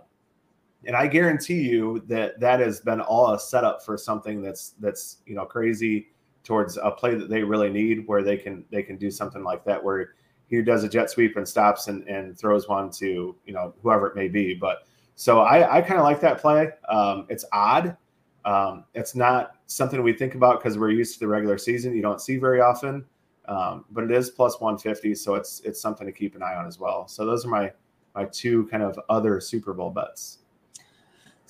[0.84, 5.18] and I guarantee you that that has been all a setup for something that's that's
[5.26, 6.08] you know crazy
[6.44, 9.64] towards a play that they really need where they can they can do something like
[9.64, 10.14] that where
[10.48, 14.08] he does a jet sweep and stops and, and throws one to you know whoever
[14.08, 17.96] it may be but so i, I kind of like that play um, it's odd
[18.44, 22.02] um, it's not something we think about because we're used to the regular season you
[22.02, 23.04] don't see very often
[23.46, 26.66] um, but it is plus 150 so it's it's something to keep an eye on
[26.66, 27.70] as well so those are my
[28.14, 30.38] my two kind of other super bowl bets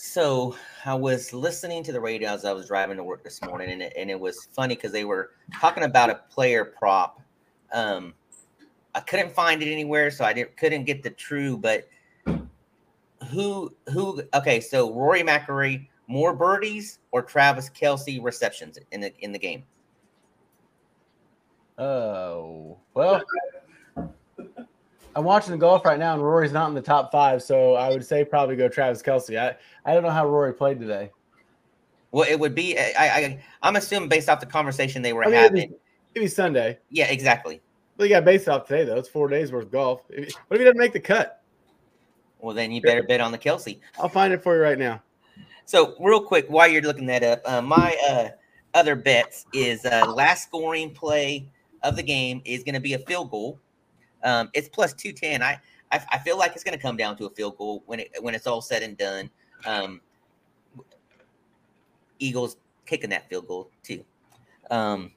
[0.04, 3.70] so I was listening to the radio as I was driving to work this morning,
[3.70, 7.20] and it, and it was funny because they were talking about a player prop.
[7.72, 8.12] Um,
[8.96, 11.56] I couldn't find it anywhere, so I didn't couldn't get the true.
[11.56, 11.88] But
[13.30, 14.24] who who?
[14.34, 19.64] Okay, so Rory McIlroy more birdies or Travis Kelce receptions in the in the game?
[21.78, 23.22] Oh well,
[25.16, 27.88] I'm watching the golf right now, and Rory's not in the top five, so I
[27.88, 29.38] would say probably go Travis Kelce.
[29.38, 29.56] I,
[29.90, 31.10] I don't know how Rory played today.
[32.10, 32.78] Well, it would be.
[32.78, 35.56] I, I I'm assuming based off the conversation they were I mean, having.
[35.56, 35.76] It'd be,
[36.14, 36.78] it'd be, Sunday.
[36.90, 37.62] Yeah, exactly.
[37.96, 38.96] But you got based off today though.
[38.96, 40.02] It's four days worth of golf.
[40.08, 41.42] What if he doesn't make the cut?
[42.38, 43.78] Well, then you better bet on the Kelce.
[43.98, 45.00] I'll find it for you right now.
[45.64, 48.28] So, real quick, while you're looking that up, uh, my uh,
[48.74, 51.48] other bets is uh, last scoring play
[51.82, 53.58] of the game is going to be a field goal
[54.24, 55.42] um, it's plus two ten.
[55.42, 58.00] I, I, I feel like it's going to come down to a field goal when
[58.00, 59.30] it when it's all said and done.
[59.66, 60.00] Um,
[62.18, 64.04] Eagles kicking that field goal too.
[64.70, 65.12] Um,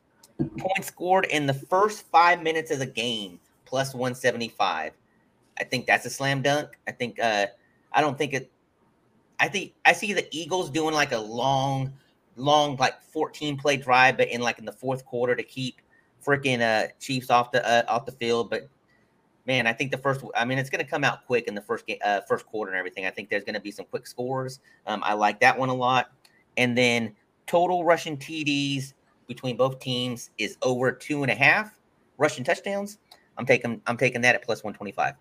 [0.58, 4.94] points scored in the first five minutes of the game plus one seventy five.
[5.60, 6.78] I think that's a slam dunk.
[6.88, 7.48] I think uh,
[7.94, 8.52] I don't think it.
[9.40, 11.94] I think I see the Eagles doing like a long,
[12.36, 15.82] long like fourteen play drive, but in like in the fourth quarter to keep
[16.26, 18.50] freaking uh Chiefs off the uh, off the field.
[18.50, 18.68] But
[19.46, 20.24] man, I think the first.
[20.36, 22.72] I mean, it's going to come out quick in the first game, uh, first quarter
[22.72, 23.06] and everything.
[23.06, 24.60] I think there's going to be some quick scores.
[24.88, 26.12] Um, I like that one a lot.
[26.58, 27.16] And then
[27.48, 28.94] total rushing TDs
[29.28, 31.80] between both teams is over two and a half
[32.18, 33.00] rushing touchdowns.
[33.38, 35.16] I'm taking I'm taking that at plus one twenty five.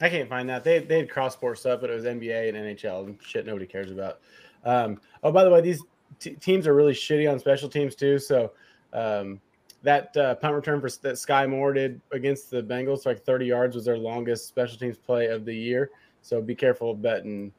[0.00, 0.64] I can't find that.
[0.64, 3.66] They they had cross sport stuff, but it was NBA and NHL and shit nobody
[3.66, 4.20] cares about.
[4.64, 5.82] Um, oh, by the way, these
[6.18, 8.18] t- teams are really shitty on special teams too.
[8.18, 8.52] So
[8.92, 9.40] um,
[9.82, 13.76] that uh, punt return for that Skyy Moore did against the Bengals, like 30 yards,
[13.76, 15.90] was their longest special teams play of the year.
[16.22, 17.52] So be careful betting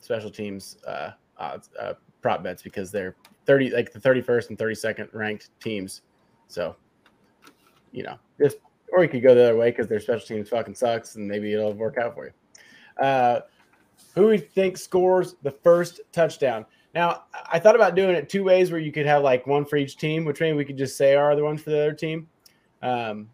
[0.00, 3.16] special teams uh, odds, uh, prop bets because they're
[3.46, 6.02] 30 like the 31st and 32nd ranked teams.
[6.48, 6.76] So
[7.92, 8.58] you know, just
[8.92, 11.52] or you could go the other way because their special teams fucking sucks and maybe
[11.52, 13.04] it'll work out for you.
[13.04, 13.40] Uh,
[14.14, 16.66] who we think scores the first touchdown?
[16.94, 19.76] Now, I thought about doing it two ways where you could have like one for
[19.76, 22.28] each team, which maybe we could just say are the ones for the other team.
[22.82, 23.30] Um,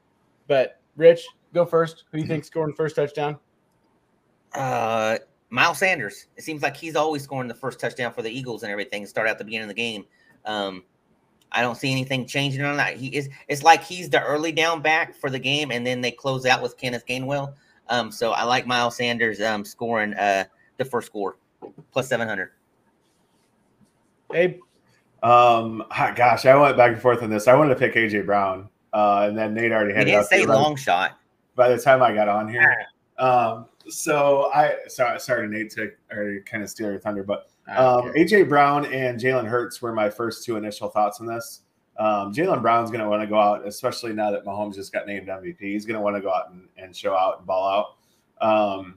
[0.46, 2.04] but Rich, go first.
[2.10, 3.38] Who do you think scoring first touchdown?
[4.54, 6.26] Uh, Miles Sanders.
[6.36, 9.06] It seems like he's always scoring the first touchdown for the Eagles and everything.
[9.06, 10.04] Start out the beginning of the game.
[10.44, 10.84] Um,
[11.52, 12.96] I don't see anything changing on that.
[12.96, 13.28] He is.
[13.48, 16.62] It's like he's the early down back for the game, and then they close out
[16.62, 17.54] with Kenneth Gainwell.
[17.88, 20.44] Um, so I like Miles Sanders um, scoring uh,
[20.76, 21.36] the first score
[21.92, 22.50] plus seven hundred.
[24.34, 24.60] Abe.
[25.22, 27.48] Um, gosh, I went back and forth on this.
[27.48, 30.06] I wanted to pick AJ Brown, uh, and then Nate already had.
[30.06, 31.18] He didn't say long shot.
[31.54, 32.86] By the time I got on here,
[33.18, 38.12] um, so I sorry, sorry, Nate, to or kind of steal your thunder, but um,
[38.12, 41.62] AJ Brown and Jalen Hurts were my first two initial thoughts on this.
[41.98, 45.06] Um, Jalen Brown's going to want to go out, especially now that Mahomes just got
[45.06, 45.60] named MVP.
[45.60, 47.96] He's going to want to go out and, and, show out and ball
[48.42, 48.46] out.
[48.46, 48.96] Um,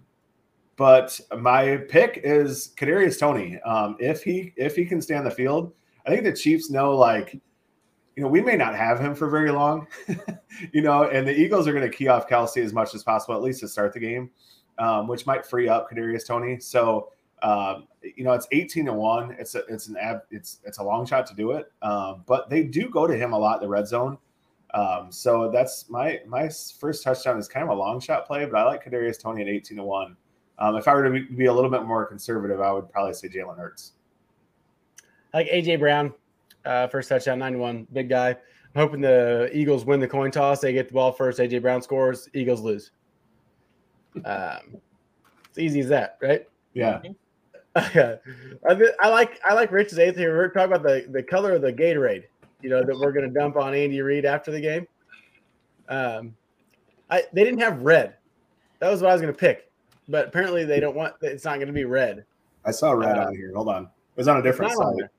[0.75, 3.59] but my pick is Kadarius Toney.
[3.61, 5.73] Um, if he if he can stand the field,
[6.05, 7.39] I think the Chiefs know like
[8.19, 9.87] you know we may not have him for very long,
[10.73, 13.33] you know, and the Eagles are going to key off Kelce as much as possible,
[13.33, 14.29] at least to start the game,
[14.77, 16.59] um, which might free up Kadarius Toney.
[16.59, 19.35] So um, you know, it's 18 to one.
[19.39, 21.71] It's a, it's an ab, it's, it's a long shot to do it.
[21.81, 24.17] Um, but they do go to him a lot in the red zone.
[24.73, 28.55] Um, so that's my, my first touchdown is kind of a long shot play, but
[28.55, 30.17] I like Kadarius Toney at 18 to one.
[30.59, 33.13] Um, if I were to be, be, a little bit more conservative, I would probably
[33.13, 33.93] say Jalen Hurts.
[35.33, 36.13] I like AJ Brown,
[36.65, 38.29] uh, first touchdown, 91, big guy.
[38.29, 38.37] I'm
[38.75, 40.59] hoping the Eagles win the coin toss.
[40.59, 41.39] They get the ball first.
[41.39, 42.29] AJ Brown scores.
[42.33, 42.91] Eagles lose.
[44.25, 44.77] Um,
[45.49, 46.47] it's easy as that, right?
[46.73, 47.01] Yeah.
[47.75, 48.19] I,
[48.99, 50.35] I like I like Rich's eighth here.
[50.35, 52.23] We're talking about the, the color of the Gatorade,
[52.61, 54.87] you know, that we're going to dump on Andy Reid after the game.
[55.87, 56.35] Um,
[57.09, 58.15] I they didn't have red.
[58.79, 59.71] That was what I was going to pick,
[60.07, 61.15] but apparently they don't want.
[61.21, 62.25] It's not going to be red.
[62.65, 63.51] I saw red uh, on here.
[63.55, 65.09] Hold on, it was on a different side.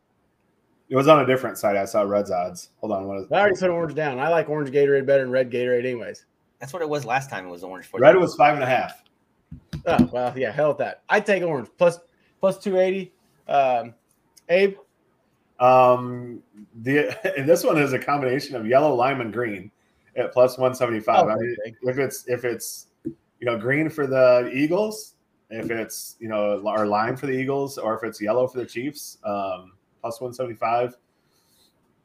[0.91, 1.77] It was on a different side.
[1.77, 2.71] I saw red's odds.
[2.81, 3.33] Hold on, what is?
[3.33, 4.19] I already put orange down.
[4.19, 6.27] I like orange Gatorade better than red Gatorade, anyways.
[6.59, 7.47] That's what it was last time.
[7.47, 7.87] It was orange.
[7.87, 9.03] For red was five and a half.
[9.87, 11.03] Oh well, yeah, hell with that.
[11.09, 12.01] I'd take orange plus
[12.41, 13.13] plus 280.
[13.49, 13.95] Um,
[14.49, 14.77] Abe?
[15.61, 16.43] Um,
[16.83, 19.71] the and this one is a combination of yellow, lime, and green
[20.17, 21.25] at plus 175.
[21.25, 25.15] Oh, I mean, if it's if it's you know green for the Eagles,
[25.51, 28.67] if it's you know or lime for the Eagles, or if it's yellow for the
[28.67, 30.97] Chiefs, um, plus 175.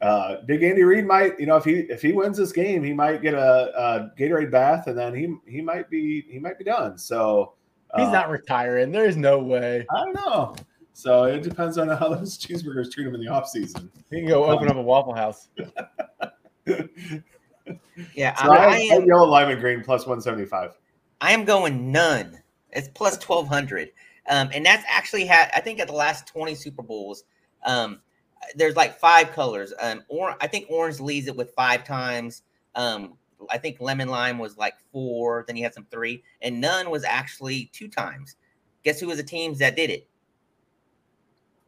[0.02, 2.94] Uh, Big Andy Reid might, you know, if he if he wins this game, he
[2.94, 6.66] might get a, a Gatorade bath, and then he he might be he might be
[6.66, 6.98] done.
[6.98, 7.54] So
[7.96, 8.92] He's uh, not retiring.
[8.92, 9.86] There's no way.
[9.90, 10.56] I don't know.
[10.94, 13.90] So it depends on how those cheeseburgers treat him in the off season.
[14.10, 15.48] He can go open up a Waffle House.
[18.14, 20.78] yeah, so I, I, I am, yellow lime and green plus one seventy five.
[21.22, 22.42] I am going none.
[22.72, 23.92] It's plus twelve hundred,
[24.30, 25.50] um, and that's actually had.
[25.56, 27.24] I think at the last twenty Super Bowls,
[27.66, 28.02] um,
[28.56, 29.74] there's like five colors.
[29.80, 32.44] Um, or I think orange leads it with five times.
[32.76, 33.18] Um,
[33.50, 35.44] I think lemon lime was like four.
[35.48, 38.36] Then you had some three, and none was actually two times.
[38.84, 40.08] Guess who was the teams that did it?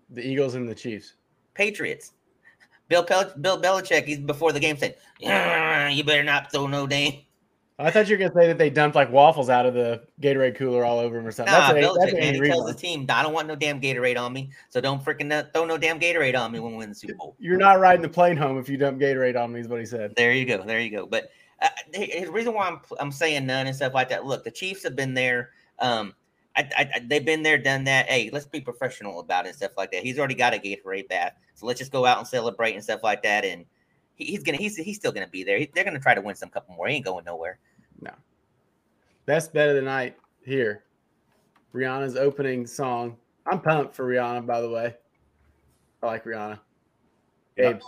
[0.09, 1.15] The Eagles and the Chiefs.
[1.53, 2.13] Patriots.
[2.87, 4.05] Bill Pel- Bill Belichick.
[4.05, 7.13] He's before the game said, "You better not throw no damn."
[7.79, 10.55] I thought you were gonna say that they dumped like waffles out of the Gatorade
[10.55, 11.53] cooler all over him or something.
[11.53, 12.33] Nah, that's Belichick, man.
[12.33, 15.53] He tells the team, "I don't want no damn Gatorade on me, so don't freaking
[15.53, 18.01] throw no damn Gatorade on me when we win the Super Bowl." You're not riding
[18.01, 20.15] the plane home if you dump Gatorade on me, is what he said.
[20.15, 20.63] There you go.
[20.63, 21.05] There you go.
[21.05, 21.29] But
[21.61, 24.25] uh, the reason why I'm I'm saying none and stuff like that.
[24.25, 25.51] Look, the Chiefs have been there.
[25.77, 26.15] Um,
[26.55, 28.09] I, I, they've been there, done that.
[28.09, 30.01] Hey, let's be professional about it and stuff like that.
[30.01, 33.03] He's already got a Gatorade bath, so let's just go out and celebrate and stuff
[33.03, 33.45] like that.
[33.45, 33.65] And
[34.15, 35.59] he's gonna he's he's still gonna be there.
[35.59, 36.87] He, they're gonna try to win some couple more.
[36.87, 37.59] He ain't going nowhere.
[38.01, 38.11] No.
[39.25, 40.83] Best bet of the night here.
[41.73, 43.17] Rihanna's opening song.
[43.45, 44.95] I'm pumped for Rihanna, by the way.
[46.01, 46.59] I like Rihanna.
[47.55, 47.79] Gabe,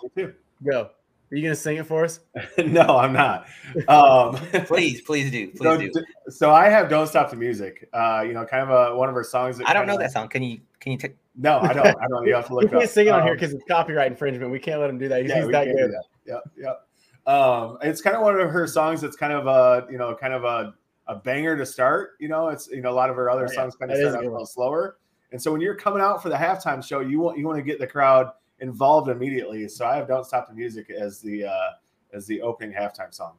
[0.63, 0.89] go.
[1.31, 2.21] Are you gonna sing it for us?
[2.57, 3.45] no, I'm not.
[3.87, 5.49] Um, please, please do.
[5.49, 5.91] Please so, do.
[6.29, 9.15] So I have "Don't Stop the Music." Uh, you know, kind of a one of
[9.15, 9.61] her songs.
[9.63, 10.27] I don't know that song.
[10.27, 10.59] Can you?
[10.79, 10.97] Can you?
[10.97, 11.85] T- no, I don't.
[11.85, 12.25] I don't.
[12.25, 12.63] You have to look.
[12.63, 12.89] we can't up.
[12.89, 14.51] sing it on um, here because it's copyright infringement.
[14.51, 15.21] We can't let him do that.
[15.21, 15.85] He's, yeah, he's we that can't good.
[15.85, 16.03] do that.
[16.25, 16.87] Yep, yep.
[17.27, 19.01] Um, it's kind of one of her songs.
[19.01, 20.73] That's kind of a you know kind of a,
[21.07, 22.11] a banger to start.
[22.19, 23.55] You know, it's you know a lot of her other Oh, yeah.
[23.55, 24.97] songs kind of That start out a little slower.
[25.31, 27.63] And so when you're coming out for the halftime show, you want you want to
[27.63, 29.67] get the crowd involved immediately.
[29.67, 31.69] So I have "Don't Stop the Music" as the uh,
[32.13, 33.33] as the opening halftime song.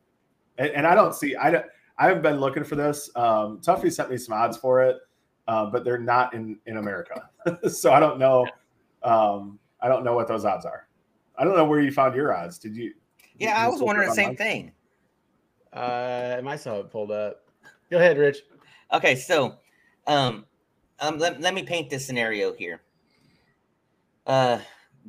[0.58, 1.66] And, and I don't see I don't
[1.98, 3.10] I haven't been looking for this.
[3.16, 4.98] Um, Tuffy sent me some odds for it,
[5.48, 7.28] uh, but they're not in in America,
[7.68, 8.46] so I don't know.
[9.02, 10.86] Um, I don't know what those odds are.
[11.36, 12.58] I don't know where you found your odds.
[12.58, 12.94] Did you?
[13.40, 14.72] Yeah, I was wondering the same thing.
[15.72, 17.48] Uh, I might saw it pulled up.
[17.90, 18.38] Go ahead, Rich.
[18.92, 19.56] Okay, so
[20.06, 20.44] um,
[21.00, 22.82] um let, let me paint this scenario here.
[24.26, 24.58] Uh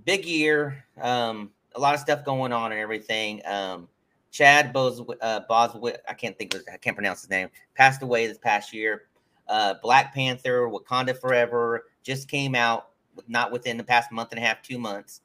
[0.05, 3.41] big year, um, a lot of stuff going on and everything.
[3.45, 3.87] Um
[4.31, 8.27] Chad Bos uh Boswick, I can't think of I can't pronounce his name, passed away
[8.27, 9.03] this past year.
[9.47, 12.91] Uh Black Panther, Wakanda Forever just came out
[13.27, 15.21] not within the past month and a half, two months.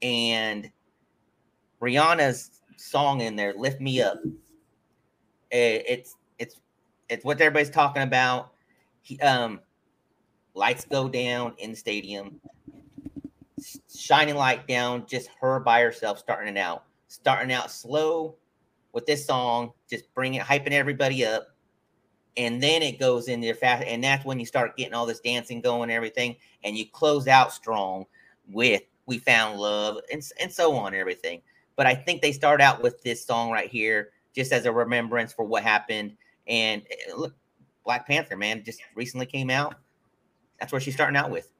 [0.00, 0.70] And
[1.80, 4.18] Rihanna's song in there, Lift Me Up.
[5.52, 6.56] Eh, It's it's
[7.08, 8.52] it's what everybody's talking about.
[9.02, 9.60] He, um,
[10.54, 12.40] lights go down in the stadium,
[13.94, 18.34] shining light down, just her by herself, starting it out, starting out slow
[18.92, 21.48] with this song, just bringing it, hyping everybody up,
[22.36, 25.20] and then it goes in there fast, and that's when you start getting all this
[25.20, 28.06] dancing going, and everything, and you close out strong
[28.48, 31.42] with "We Found Love" and and so on, everything.
[31.76, 35.32] But I think they start out with this song right here, just as a remembrance
[35.32, 36.16] for what happened.
[36.46, 37.34] And eh, look,
[37.84, 39.76] Black Panther, man, just recently came out.
[40.58, 41.52] That's where she's starting out with.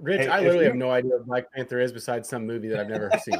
[0.00, 2.80] Rich, Hey, I literally have no idea what Black Panther is besides some movie that
[2.80, 3.38] I've never seen.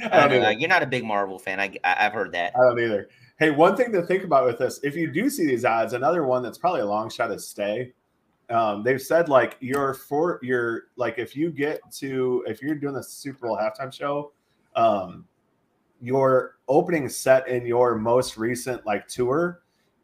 [0.00, 1.58] I don't Uh, you're not a big Marvel fan.
[1.60, 2.52] I, I have heard that.
[2.56, 3.08] I don't either.
[3.38, 6.24] Hey, one thing to think about with this, if you do see these odds, another
[6.24, 7.92] one that's probably a long shot is stay.
[8.50, 12.94] Um, they've said like you're for your like if you get to if you're doing
[12.94, 14.32] the Super Bowl halftime show,
[14.78, 15.24] um,
[16.00, 19.62] your opening set in your most recent like tour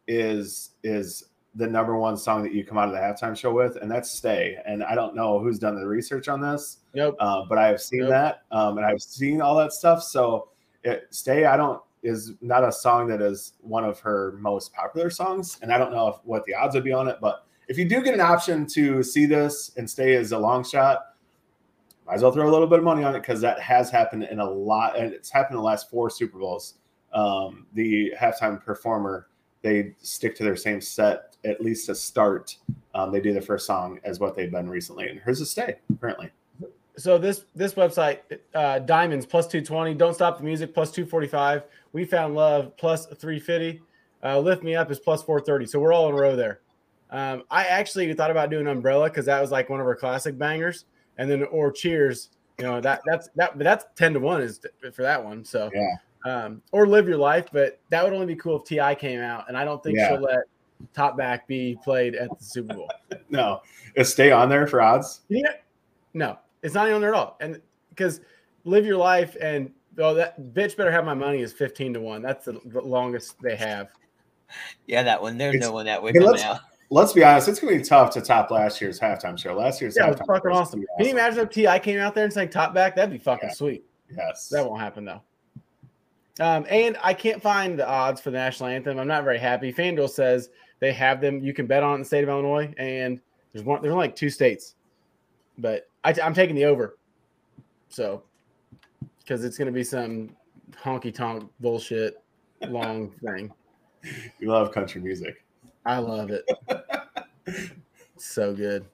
[0.08, 3.76] is is the number one song that you come out of the halftime show with,
[3.76, 6.78] and that's "Stay." And I don't know who's done the research on this,
[7.20, 10.02] uh, but I have seen that, um, and I've seen all that stuff.
[10.02, 10.48] So,
[10.82, 15.08] it, "Stay," I don't is not a song that is one of her most popular
[15.08, 17.18] songs, and I don't know if, what the odds would be on it.
[17.20, 20.64] But if you do get an option to see this and "Stay" is a long
[20.64, 21.13] shot,
[22.06, 24.24] might as well throw a little bit of money on it because that has happened
[24.24, 26.74] in a lot, and it's happened in the last four Super Bowls.
[27.12, 29.28] Um, the halftime performer
[29.62, 32.56] they stick to their same set at least to start.
[32.94, 35.76] Um, they do the first song as what they've been recently, and hers is "Stay"
[36.00, 36.30] currently.
[36.96, 38.18] So this this website,
[38.54, 39.94] uh, Diamonds plus two twenty.
[39.94, 41.64] Don't stop the music plus two forty five.
[41.92, 43.80] We found love plus three fifty.
[44.22, 45.66] Uh, Lift me up is plus four thirty.
[45.66, 46.60] So we're all in a row there.
[47.10, 50.36] Um, I actually thought about doing Umbrella because that was like one of our classic
[50.36, 50.84] bangers,
[51.18, 52.30] and then or Cheers.
[52.58, 54.60] You know that that's that, but that's ten to one is
[54.92, 55.44] for that one.
[55.44, 55.96] So Yeah.
[56.44, 58.94] um, or Live Your Life, but that would only be cool if T.I.
[58.94, 60.10] came out, and I don't think Yeah.
[60.10, 60.44] she'll let
[60.94, 62.90] Top Back be played at the Super Bowl.
[63.30, 63.62] No,
[63.96, 65.22] is "Stay" on there for odds?
[65.28, 65.54] Yeah.
[66.12, 67.36] No, it's not on there at all.
[67.40, 68.20] And because
[68.64, 72.22] live your life and oh, that bitch better have my money is 15 to 1.
[72.22, 73.88] That's the, the longest they have.
[74.86, 75.36] Yeah, that one.
[75.38, 76.60] There's It's- no one that way Hey, coming out.
[76.90, 79.54] Let's be honest; it's going to be tough to top last year's halftime show.
[79.54, 80.84] Last year's Yeah, it was halftime fucking show awesome.
[80.98, 81.78] Can you imagine if T.I.
[81.78, 82.94] came out there and sang top back?
[82.96, 83.54] That'd be fucking Yeah.
[83.54, 83.84] sweet.
[84.14, 85.22] Yes, That won't happen though.
[86.40, 88.98] Um, and I can't find the odds for the national anthem.
[88.98, 89.72] I'm not very happy.
[89.72, 91.40] FanDuel says they have them.
[91.40, 93.20] You can bet on it in the state of Illinois, and
[93.52, 93.80] there's one.
[93.80, 94.74] There's only like two states,
[95.58, 96.98] but I, I'm taking the over.
[97.88, 98.24] So,
[99.20, 100.30] because it's going to be some
[100.82, 102.20] honky tonk bullshit
[102.68, 103.52] long thing.
[104.40, 105.43] you love country music.
[105.84, 106.44] I love it.
[108.16, 108.86] so good.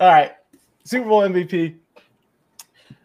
[0.00, 0.32] All right,
[0.84, 1.76] Super Bowl MVP.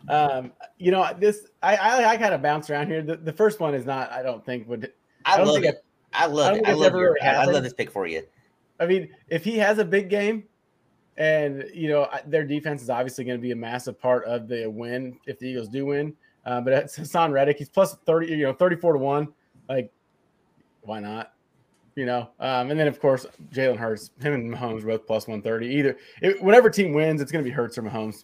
[0.08, 1.48] Um, you know this.
[1.62, 3.02] I I, I kind of bounce around here.
[3.02, 4.12] The, the first one is not.
[4.12, 4.92] I don't think would.
[5.26, 5.84] I, don't love it.
[6.14, 6.68] I I love it.
[6.68, 8.24] I love your, I, I love this pick for you.
[8.80, 10.46] I mean, if he has a big game,
[11.18, 14.68] and you know their defense is obviously going to be a massive part of the
[14.68, 16.16] win if the Eagles do win.
[16.46, 17.58] Uh, but it's Haason Reddick.
[17.58, 18.28] He's plus thirty.
[18.28, 19.28] You know, thirty-four to one.
[19.68, 19.92] Like,
[20.82, 21.34] why not?
[22.00, 25.28] You know, um, and then of course Jalen Hurts, him and Mahomes are both plus
[25.28, 25.68] one thirty.
[25.68, 28.24] Either it, whatever team wins, it's going to be Hurts or Mahomes.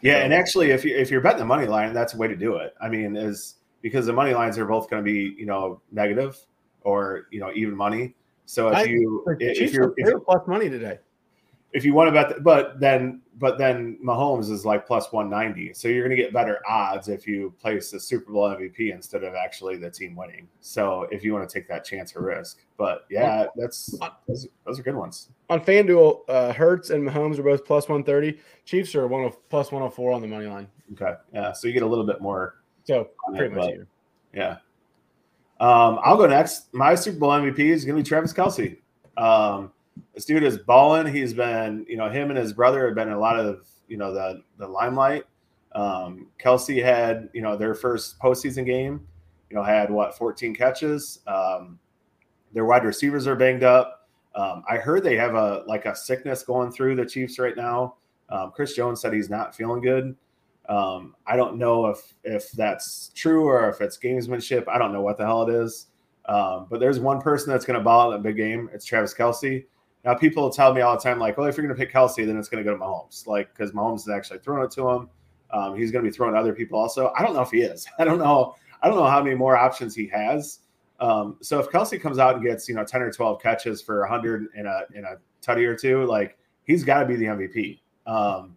[0.00, 2.34] Yeah, and actually, if you if you're betting the money line, that's a way to
[2.34, 2.72] do it.
[2.80, 6.38] I mean, is because the money lines are both going to be you know negative
[6.80, 8.14] or you know even money.
[8.46, 11.00] So if I- you The if you're if, plus money today.
[11.74, 15.72] if you want to bet, that, but then but then Mahomes is like plus 190.
[15.72, 19.24] So you're going to get better odds if you place the Super Bowl MVP instead
[19.24, 20.46] of actually the team winning.
[20.60, 24.78] So if you want to take that chance or risk, but yeah, that's those, those
[24.78, 25.30] are good ones.
[25.48, 28.38] On FanDuel, uh, Hurts and Mahomes are both plus 130.
[28.66, 30.68] Chiefs are one of plus 104 on the money line.
[30.92, 32.56] Okay, yeah, so you get a little bit more.
[32.84, 33.86] So pretty much here.
[34.34, 34.56] Yeah.
[35.60, 36.72] Um, I'll go next.
[36.74, 38.78] My Super Bowl MVP is going to be Travis Kelce.
[39.16, 39.72] Um,
[40.14, 41.06] this dude is balling.
[41.06, 43.96] He's been, you know, him and his brother have been in a lot of, you
[43.96, 45.24] know, the the limelight.
[45.72, 49.06] Um, Kelce had, you know, their first postseason game,
[49.48, 51.20] you know, had what 14 catches.
[51.26, 51.78] Um,
[52.52, 54.08] their wide receivers are banged up.
[54.34, 57.96] Um, I heard they have a like a sickness going through the Chiefs right now.
[58.28, 60.16] Um, Chris Jones said he's not feeling good.
[60.68, 64.68] Um, I don't know if if that's true or if it's gamesmanship.
[64.68, 65.86] I don't know what the hell it is.
[66.26, 68.70] Um, but there's one person that's going to ball in a big game.
[68.72, 69.64] It's Travis Kelce.
[70.04, 72.26] Now, people tell me all the time, like, well, if you're going to pick Kelce,
[72.26, 74.88] then it's going to go to Mahomes, like, because Mahomes is actually throwing it to
[74.88, 75.10] him.
[75.52, 77.12] Um, he's going to be throwing other people also.
[77.16, 77.86] I don't know if he is.
[77.98, 78.54] I don't know.
[78.82, 80.60] I don't know how many more options he has.
[81.00, 84.00] Um, so if Kelce comes out and gets, you know, 10 or 12 catches for
[84.00, 87.80] 100 in a, in a tutty or two, like, he's got to be the MVP.
[88.06, 88.56] Um,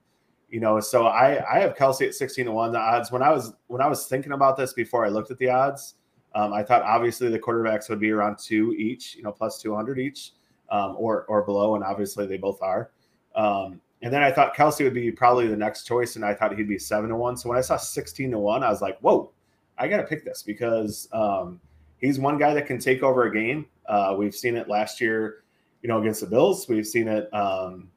[0.50, 2.72] you know, so I, I have Kelce at 16 to 1.
[2.72, 5.40] The odds when I was when I was thinking about this before I looked at
[5.40, 5.96] the odds,
[6.36, 10.00] um, I thought obviously the quarterbacks would be around two each, you know, plus 200
[10.00, 10.34] each
[10.70, 12.92] um, or or below, and obviously they both are.
[13.36, 16.56] Um, and then I thought Kelce would be probably the next choice, and I thought
[16.58, 17.38] he'd be seven to one.
[17.38, 19.32] So when I saw sixteen to one, I was like, "Whoa,
[19.78, 21.60] I got to pick this because um,
[21.98, 23.66] he's one guy that can take over a game.
[23.88, 25.44] Uh, we've seen it last year,
[25.82, 26.68] you know, against the Bills.
[26.68, 27.90] We've seen it, um,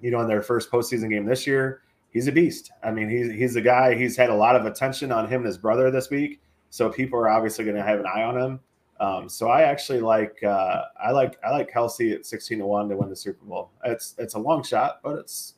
[0.00, 1.82] you know, in their first postseason game this year.
[2.10, 2.70] He's a beast.
[2.82, 3.94] I mean, he's he's a guy.
[3.94, 6.40] He's had a lot of attention on him and his brother this week,
[6.70, 8.60] so people are obviously going to have an eye on him.
[9.04, 12.88] Um, so I actually like uh, I like I like Kelce at sixteen to one
[12.88, 13.70] to win the Super Bowl.
[13.84, 15.54] It's it's a long shot, but it's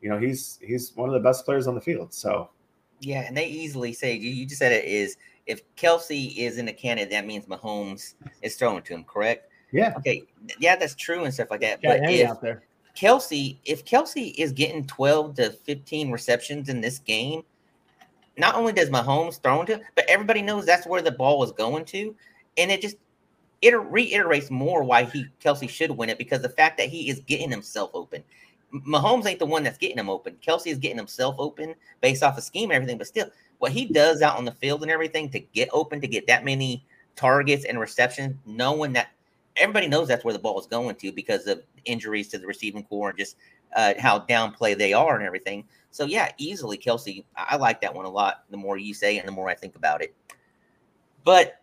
[0.00, 2.14] you know he's he's one of the best players on the field.
[2.14, 2.50] So
[3.00, 5.16] yeah, and they easily say you, just said it is
[5.46, 9.50] if Kelce is in the candidate, that means Mahomes is throwing to him, correct?
[9.72, 9.94] Yeah.
[9.96, 10.24] Okay.
[10.60, 11.80] Yeah, that's true and stuff like that.
[11.82, 12.30] but if
[12.96, 17.42] Kelce, if Kelce is getting twelve to fifteen receptions in this game,
[18.36, 21.50] not only does Mahomes throw to, him, but everybody knows that's where the ball is
[21.52, 22.14] going to
[22.56, 22.96] and it just
[23.60, 27.20] it reiterates more why he Kelce should win it because the fact that he is
[27.20, 28.22] getting himself open.
[28.72, 30.36] Mahomes ain't the one that's getting him open.
[30.46, 33.86] Kelce is getting himself open based off of scheme and everything, but still, what he
[33.86, 36.84] does out on the field and everything to get open, to get that many
[37.16, 39.08] targets and receptions, knowing that
[39.56, 42.84] everybody knows that's where the ball is going to because of injuries to the receiving
[42.84, 43.36] core and just
[43.74, 45.64] uh, how downplay they are and everything.
[45.90, 47.24] So yeah, easily Kelce.
[47.36, 48.44] I like that one a lot.
[48.50, 50.14] The more you say and the more I think about it.
[51.24, 51.57] But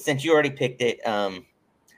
[0.00, 1.44] since you already picked it, um,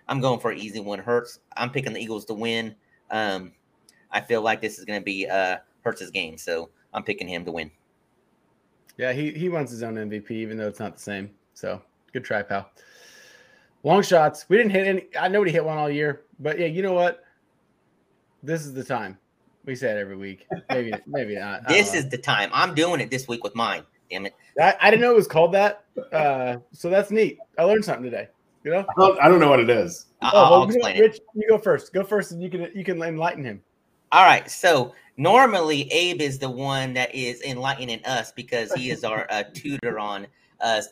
[0.08, 0.98] I'm going for an easy one.
[0.98, 1.38] Hurts.
[1.56, 2.74] I'm picking the Eagles to win.
[3.10, 3.52] Um,
[4.10, 7.44] I feel like this is going to be uh, Hurts's game, so I'm picking him
[7.44, 7.70] to win.
[8.98, 11.30] Yeah, he he wants his own MVP, even though it's not the same.
[11.54, 11.80] So
[12.12, 12.70] good try, pal.
[13.84, 14.44] Long shots.
[14.48, 15.06] We didn't hit any.
[15.18, 17.24] I nobody hit one all year, but yeah, you know what?
[18.42, 19.18] This is the time.
[19.64, 20.46] We say it every week.
[20.68, 21.68] Maybe maybe not.
[21.68, 22.50] This is the time.
[22.52, 24.34] I'm doing it this week with mine damn it.
[24.60, 25.84] I, I didn't know it was called that.
[26.12, 27.38] Uh, so that's neat.
[27.58, 28.28] I learned something today.
[28.64, 28.86] You know?
[28.96, 30.06] I don't, I don't know what it is.
[30.20, 31.22] I'll, oh, well, I'll explain know, Rich, it.
[31.34, 31.92] You go first.
[31.92, 33.60] Go first, and you can you can enlighten him.
[34.12, 34.48] All right.
[34.50, 39.42] So normally Abe is the one that is enlightening us because he is our uh,
[39.54, 40.26] tutor on
[40.60, 40.82] uh,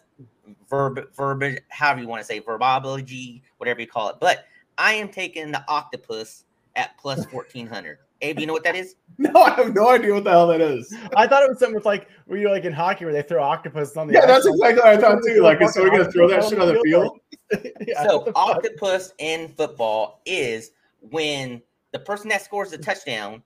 [0.69, 4.17] verb verb however you want to say verbology, whatever you call it.
[4.21, 4.47] But
[4.79, 6.45] I am taking the octopus
[6.75, 7.99] at plus fourteen hundred.
[8.23, 8.97] Abe, you know what that is?
[9.21, 10.97] No, I have no idea what the hell that is.
[11.15, 13.43] I thought it was something with like where you like in hockey where they throw
[13.43, 14.15] octopus on the.
[14.15, 15.43] Yeah, that's exactly what I thought too.
[15.43, 17.21] Like, so we're gonna throw that shit on the field?
[17.87, 20.71] yeah, so octopus in football is
[21.03, 21.61] when
[21.93, 23.43] the person that scores the touchdown,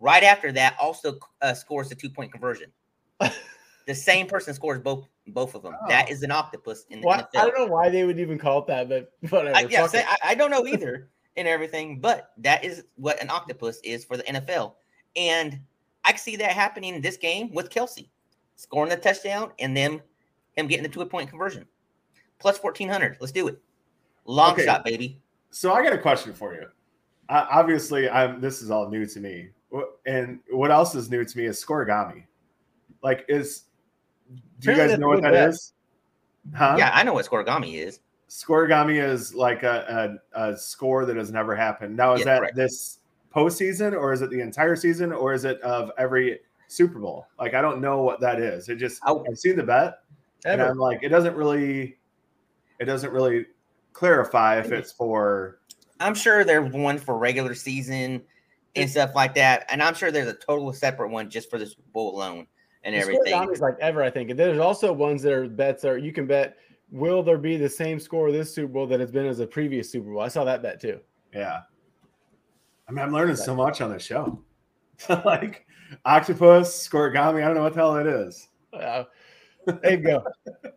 [0.00, 2.72] right after that, also uh, scores the two point conversion.
[3.86, 5.74] the same person scores both both of them.
[5.74, 5.88] Oh.
[5.88, 7.38] That is an octopus in the well, NFL.
[7.38, 9.54] I don't know why they would even call it that, but whatever.
[9.54, 13.30] I, yeah, say, I, I don't know either and everything, but that is what an
[13.30, 14.74] octopus is for the NFL.
[15.16, 15.60] And
[16.04, 18.08] I see that happening in this game with Kelce
[18.56, 20.02] scoring the touchdown and then
[20.56, 21.66] him getting the two point conversion.
[22.38, 23.16] Plus 1400.
[23.20, 23.60] Let's do it.
[24.24, 24.64] Long okay.
[24.64, 25.20] shot, baby.
[25.50, 26.66] So I got a question for you.
[27.28, 29.48] Uh, obviously, I'm this is all new to me.
[30.06, 32.24] And what else is new to me is scorigami.
[33.02, 33.64] Like, is
[34.60, 35.48] do you guys know what that bet.
[35.50, 35.72] is?
[36.54, 36.76] Huh?
[36.78, 38.00] Yeah, I know what scorigami is.
[38.28, 41.96] Scorigami is like a, a, a, score that has never happened.
[41.96, 42.56] Now, is yeah, that correct.
[42.56, 42.98] this
[43.34, 47.26] postseason, or is it the entire season, or is it of every Super Bowl?
[47.38, 48.68] Like, I don't know what that is.
[48.68, 49.24] It just oh.
[49.28, 50.00] I've seen the bet,
[50.44, 50.62] Ever.
[50.62, 51.96] and I'm like, it doesn't really,
[52.78, 53.46] it doesn't really
[53.94, 55.60] clarify if it's for.
[56.00, 58.22] I'm sure there's one for regular season.
[58.76, 59.66] and stuff like that.
[59.70, 62.46] And I'm sure there's a total separate one just for the Super Bowl alone
[62.84, 63.32] and The everything.
[63.32, 64.30] scoreonomics like ever, I think.
[64.30, 66.56] And there's also ones that are bets are you can bet
[66.90, 69.90] will there be the same score this Super Bowl that it's been as a previous
[69.90, 70.20] Super Bowl.
[70.20, 71.00] I saw that bet too.
[71.34, 71.60] Yeah.
[72.88, 74.42] I mean, I'm learning so much on the show.
[75.24, 75.66] like
[76.04, 77.42] octopus, scorigami.
[77.42, 78.48] I don't know what the hell it is.
[78.72, 79.04] Uh,
[79.66, 80.24] there you go.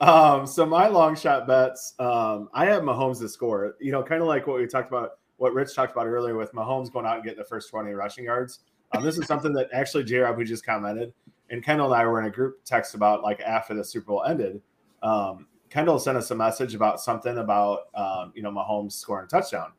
[0.00, 3.74] Um, so my long shot bets, um, I have Mahomes to score.
[3.80, 6.52] You know, kind of like what we talked about, what Rich talked about earlier with
[6.52, 8.60] Mahomes going out and getting the first 20 rushing yards.
[8.92, 11.12] Um, this is something that actually J Rob, who just commented,
[11.50, 14.24] and Kendall and I were in a group text about like after the Super Bowl
[14.24, 14.62] ended.
[15.02, 19.28] Um, Kendall sent us a message about something about um, you know Mahomes scoring a
[19.28, 19.72] touchdown,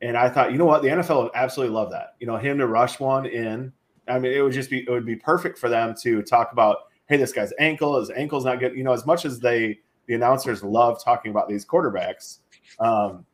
[0.00, 2.14] and I thought, you know what, the NFL would absolutely love that.
[2.20, 3.72] You know, him to rush one in.
[4.06, 6.88] I mean, it would just be it would be perfect for them to talk about,
[7.06, 8.76] hey, this guy's ankle, his ankle's not good.
[8.76, 12.38] You know, as much as they the announcers love talking about these quarterbacks,
[12.80, 13.26] um,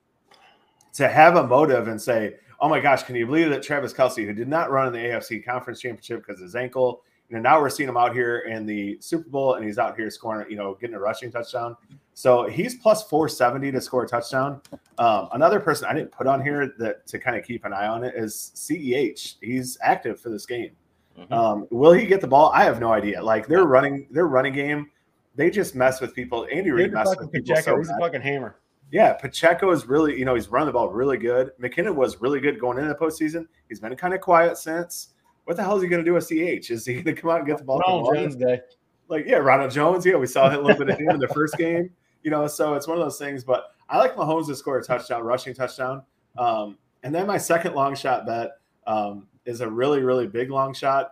[0.95, 4.25] to have a motive and say, oh my gosh, can you believe that Travis Kelce,
[4.25, 7.03] who did not run in the AFC Conference Championship because his ankle,
[7.35, 9.97] you know, now we're seeing him out here in the Super Bowl and he's out
[9.97, 11.77] here scoring, you know, getting a rushing touchdown.
[12.15, 14.61] So he's plus 470 to score a touchdown.
[14.99, 17.89] Um, another person I didn't put on here that to kind of keep an eye
[17.89, 19.35] on it is CEH.
[19.41, 20.71] He's active for this game.
[21.19, 21.33] Mhm.
[21.33, 22.53] Um, will he get the ball?
[22.55, 23.21] I have no idea.
[23.21, 24.91] Like they're running, their running game,
[25.35, 26.47] they just mess with people.
[26.53, 27.71] Andy Reid He's a messed fucking with people Pacheco.
[27.73, 28.61] so He's a fucking hammer.
[28.93, 31.51] Yeah, Pacheco is really, you know, he's running the ball really good.
[31.61, 33.47] McKinnon was really good going into the postseason.
[33.69, 35.14] He's been kind of quiet since.
[35.45, 36.71] What the hell is he going to do with CH?
[36.71, 37.81] Is he going to come out and get the ball?
[37.81, 38.61] Ronald Jones Day.
[39.09, 40.07] Like, yeah, Ronald Jones.
[40.07, 41.91] Yeah, we saw a little bit of him in the first game.
[42.23, 43.45] You know, so it's one of those things.
[43.45, 46.03] But I like Mahomes to score a touchdown, rushing touchdown.
[46.39, 48.53] Um, and then my second long shot bet
[48.87, 51.11] um, is a really, really big long shot.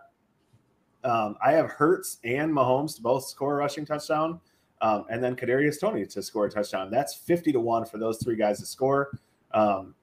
[1.03, 4.39] Um, I have Hurts and Mahomes to both score a rushing touchdown,
[4.81, 6.89] um, and then Kadarius Toney to score a touchdown.
[6.89, 9.19] That's fifty to one for those three guys to score.
[9.53, 9.93] Um,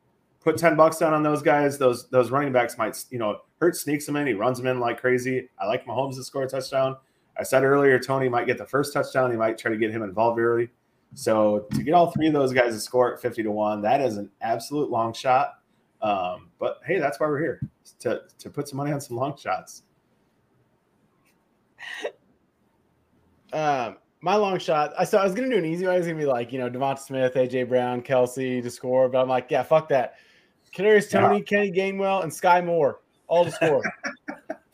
[0.41, 1.79] put ten bucks down on those guys.
[1.79, 4.27] Those those running backs might, you know, Hurts sneaks him in.
[4.27, 5.49] He runs him in like crazy.
[5.59, 6.97] I like Mahomes to score a touchdown.
[7.39, 9.31] I said earlier, Toney might get the first touchdown.
[9.31, 10.71] He might try to get him involved early.
[11.15, 14.01] So to get all three of those guys to score at fifty to one, that
[14.01, 15.59] is an absolute long shot.
[16.01, 17.61] Um, but hey, that's why we're here
[18.01, 19.83] to to put some money on some long shots.
[23.53, 24.93] Um, my long shot.
[24.97, 25.95] I saw I was gonna do an easy one.
[25.95, 29.21] I was gonna be like, you know, DeVonta Smith, AJ Brown, Kelce to score, but
[29.21, 30.15] I'm like, yeah, fuck that.
[30.73, 33.01] Kadarius Toney, Kenny Gainwell, and Skyy Moore
[33.31, 33.83] all to score.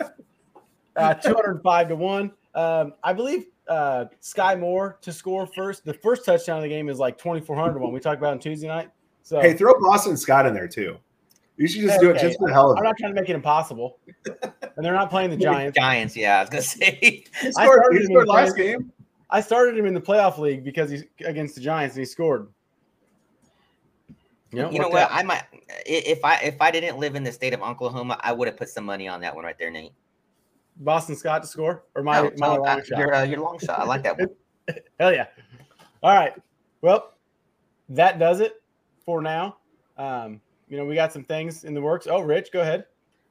[0.96, 2.32] uh, 205 to one.
[2.54, 5.84] Um, I believe uh, Skyy Moore to score first.
[5.84, 7.92] The first touchdown of the game is like 2,400 one.
[7.92, 8.90] We talked about on Tuesday night.
[9.22, 10.96] So Hey, throw Boston Scott in there too.
[11.56, 13.30] You should just do it just for the hell of I'm not trying to make
[13.30, 13.98] it impossible.
[14.26, 15.78] And they're not playing the Giants.
[15.78, 16.98] Giants, yeah, I was gonna say.
[17.00, 18.92] He I scored, started he scored last game.
[19.30, 22.48] I started him in the playoff league because he's against the Giants and he scored.
[24.56, 25.02] You know, you know what?
[25.02, 25.10] out.
[25.12, 25.42] I might
[25.84, 28.70] if I if I didn't live in the state of Oklahoma, I would have put
[28.70, 29.92] some money on that one right there, Nate.
[30.78, 32.98] Boston Scott to score or my, No, my no, long uh, shot.
[32.98, 33.80] Your, uh, your long shot.
[33.80, 34.28] I like that one.
[35.00, 35.26] Hell yeah.
[36.02, 36.32] All right.
[36.80, 37.14] Well,
[37.90, 38.54] that does it
[39.04, 39.58] for now.
[39.98, 42.06] Um, you know, we got some things in the works.
[42.06, 42.86] Oh, Rich, go ahead.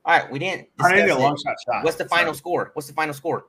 [0.05, 0.67] All right, we didn't.
[0.79, 1.83] I need a long shot shot.
[1.83, 2.37] What's the final Sorry.
[2.37, 2.71] score?
[2.73, 3.47] What's the final score?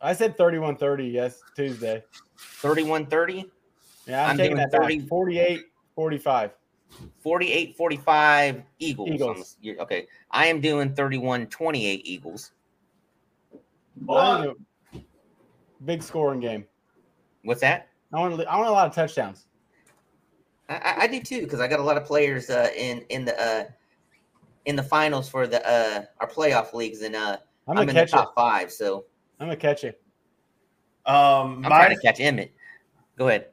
[0.00, 2.04] I said 31 30, yes, Tuesday.
[2.36, 3.50] 31 30,
[4.06, 5.00] Yeah, I'm, I'm taking that 30.
[5.00, 5.08] back.
[5.08, 5.62] 48
[5.94, 6.52] 45.
[7.20, 9.10] 48 45 Eagles.
[9.10, 9.36] Eagles.
[9.36, 12.52] this- you're- okay, I am doing 31 28 Eagles.
[14.08, 14.52] I
[15.84, 16.64] Big scoring game.
[17.42, 17.88] What's that?
[18.12, 19.46] I want, I want a lot of touchdowns.
[20.68, 23.24] I, I, I do too because I got a lot of players uh, in in
[23.24, 23.64] the uh,
[24.64, 27.36] in the finals for the uh, our playoff leagues, and uh,
[27.68, 28.12] I'm I'm, gonna in the catch it.
[28.12, 28.72] top five.
[28.72, 29.04] So
[29.40, 29.92] I'm gonna catch you.
[31.06, 32.52] Um, I'm my trying to catch Emmett.
[33.18, 33.48] Go ahead.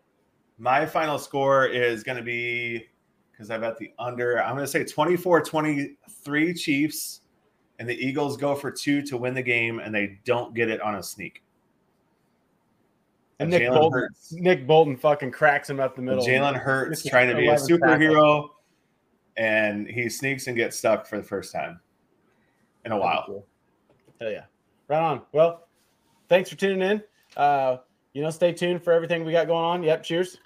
[0.61, 2.87] My final score is going to be
[3.31, 4.41] because I bet the under.
[4.43, 7.21] I'm going to say 24-23 Chiefs,
[7.79, 10.79] and the Eagles go for two to win the game, and they don't get it
[10.79, 11.41] on a sneak.
[13.39, 14.33] And Nick Jalen Bolton, Hurts.
[14.33, 16.23] Nick Bolton fucking cracks him up the middle.
[16.23, 17.77] Jalen Hurts trying to be a 11 tackle.
[17.79, 18.49] superhero,
[19.37, 21.79] and he sneaks and gets stuck for the first time
[22.85, 23.23] in a while.
[23.25, 23.47] Cool.
[24.19, 24.43] Hell yeah.
[24.87, 25.23] Right on.
[25.31, 25.67] Well,
[26.29, 27.03] thanks for tuning in.
[27.35, 27.77] Uh,
[28.13, 29.81] you know, stay tuned for everything we got going on.
[29.81, 30.03] Yep.
[30.03, 30.37] Cheers.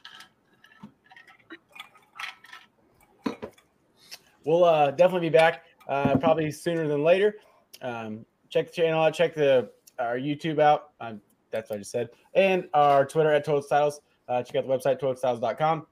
[4.45, 7.35] We'll uh, definitely be back uh, probably sooner than later.
[7.81, 9.13] Um, check the channel out.
[9.13, 9.69] Check the
[9.99, 10.91] our YouTube out.
[10.99, 11.21] Um,
[11.51, 12.09] that's what I just said.
[12.33, 14.01] And our Twitter at Total Styles.
[14.27, 15.87] Uh, check out the website, totalstyles.com.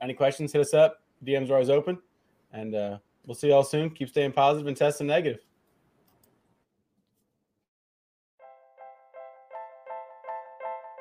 [0.00, 1.02] Any questions, hit us up.
[1.24, 1.98] DMs are always open.
[2.52, 3.90] And uh, we'll see y'all soon.
[3.90, 5.40] Keep staying positive and testing negative.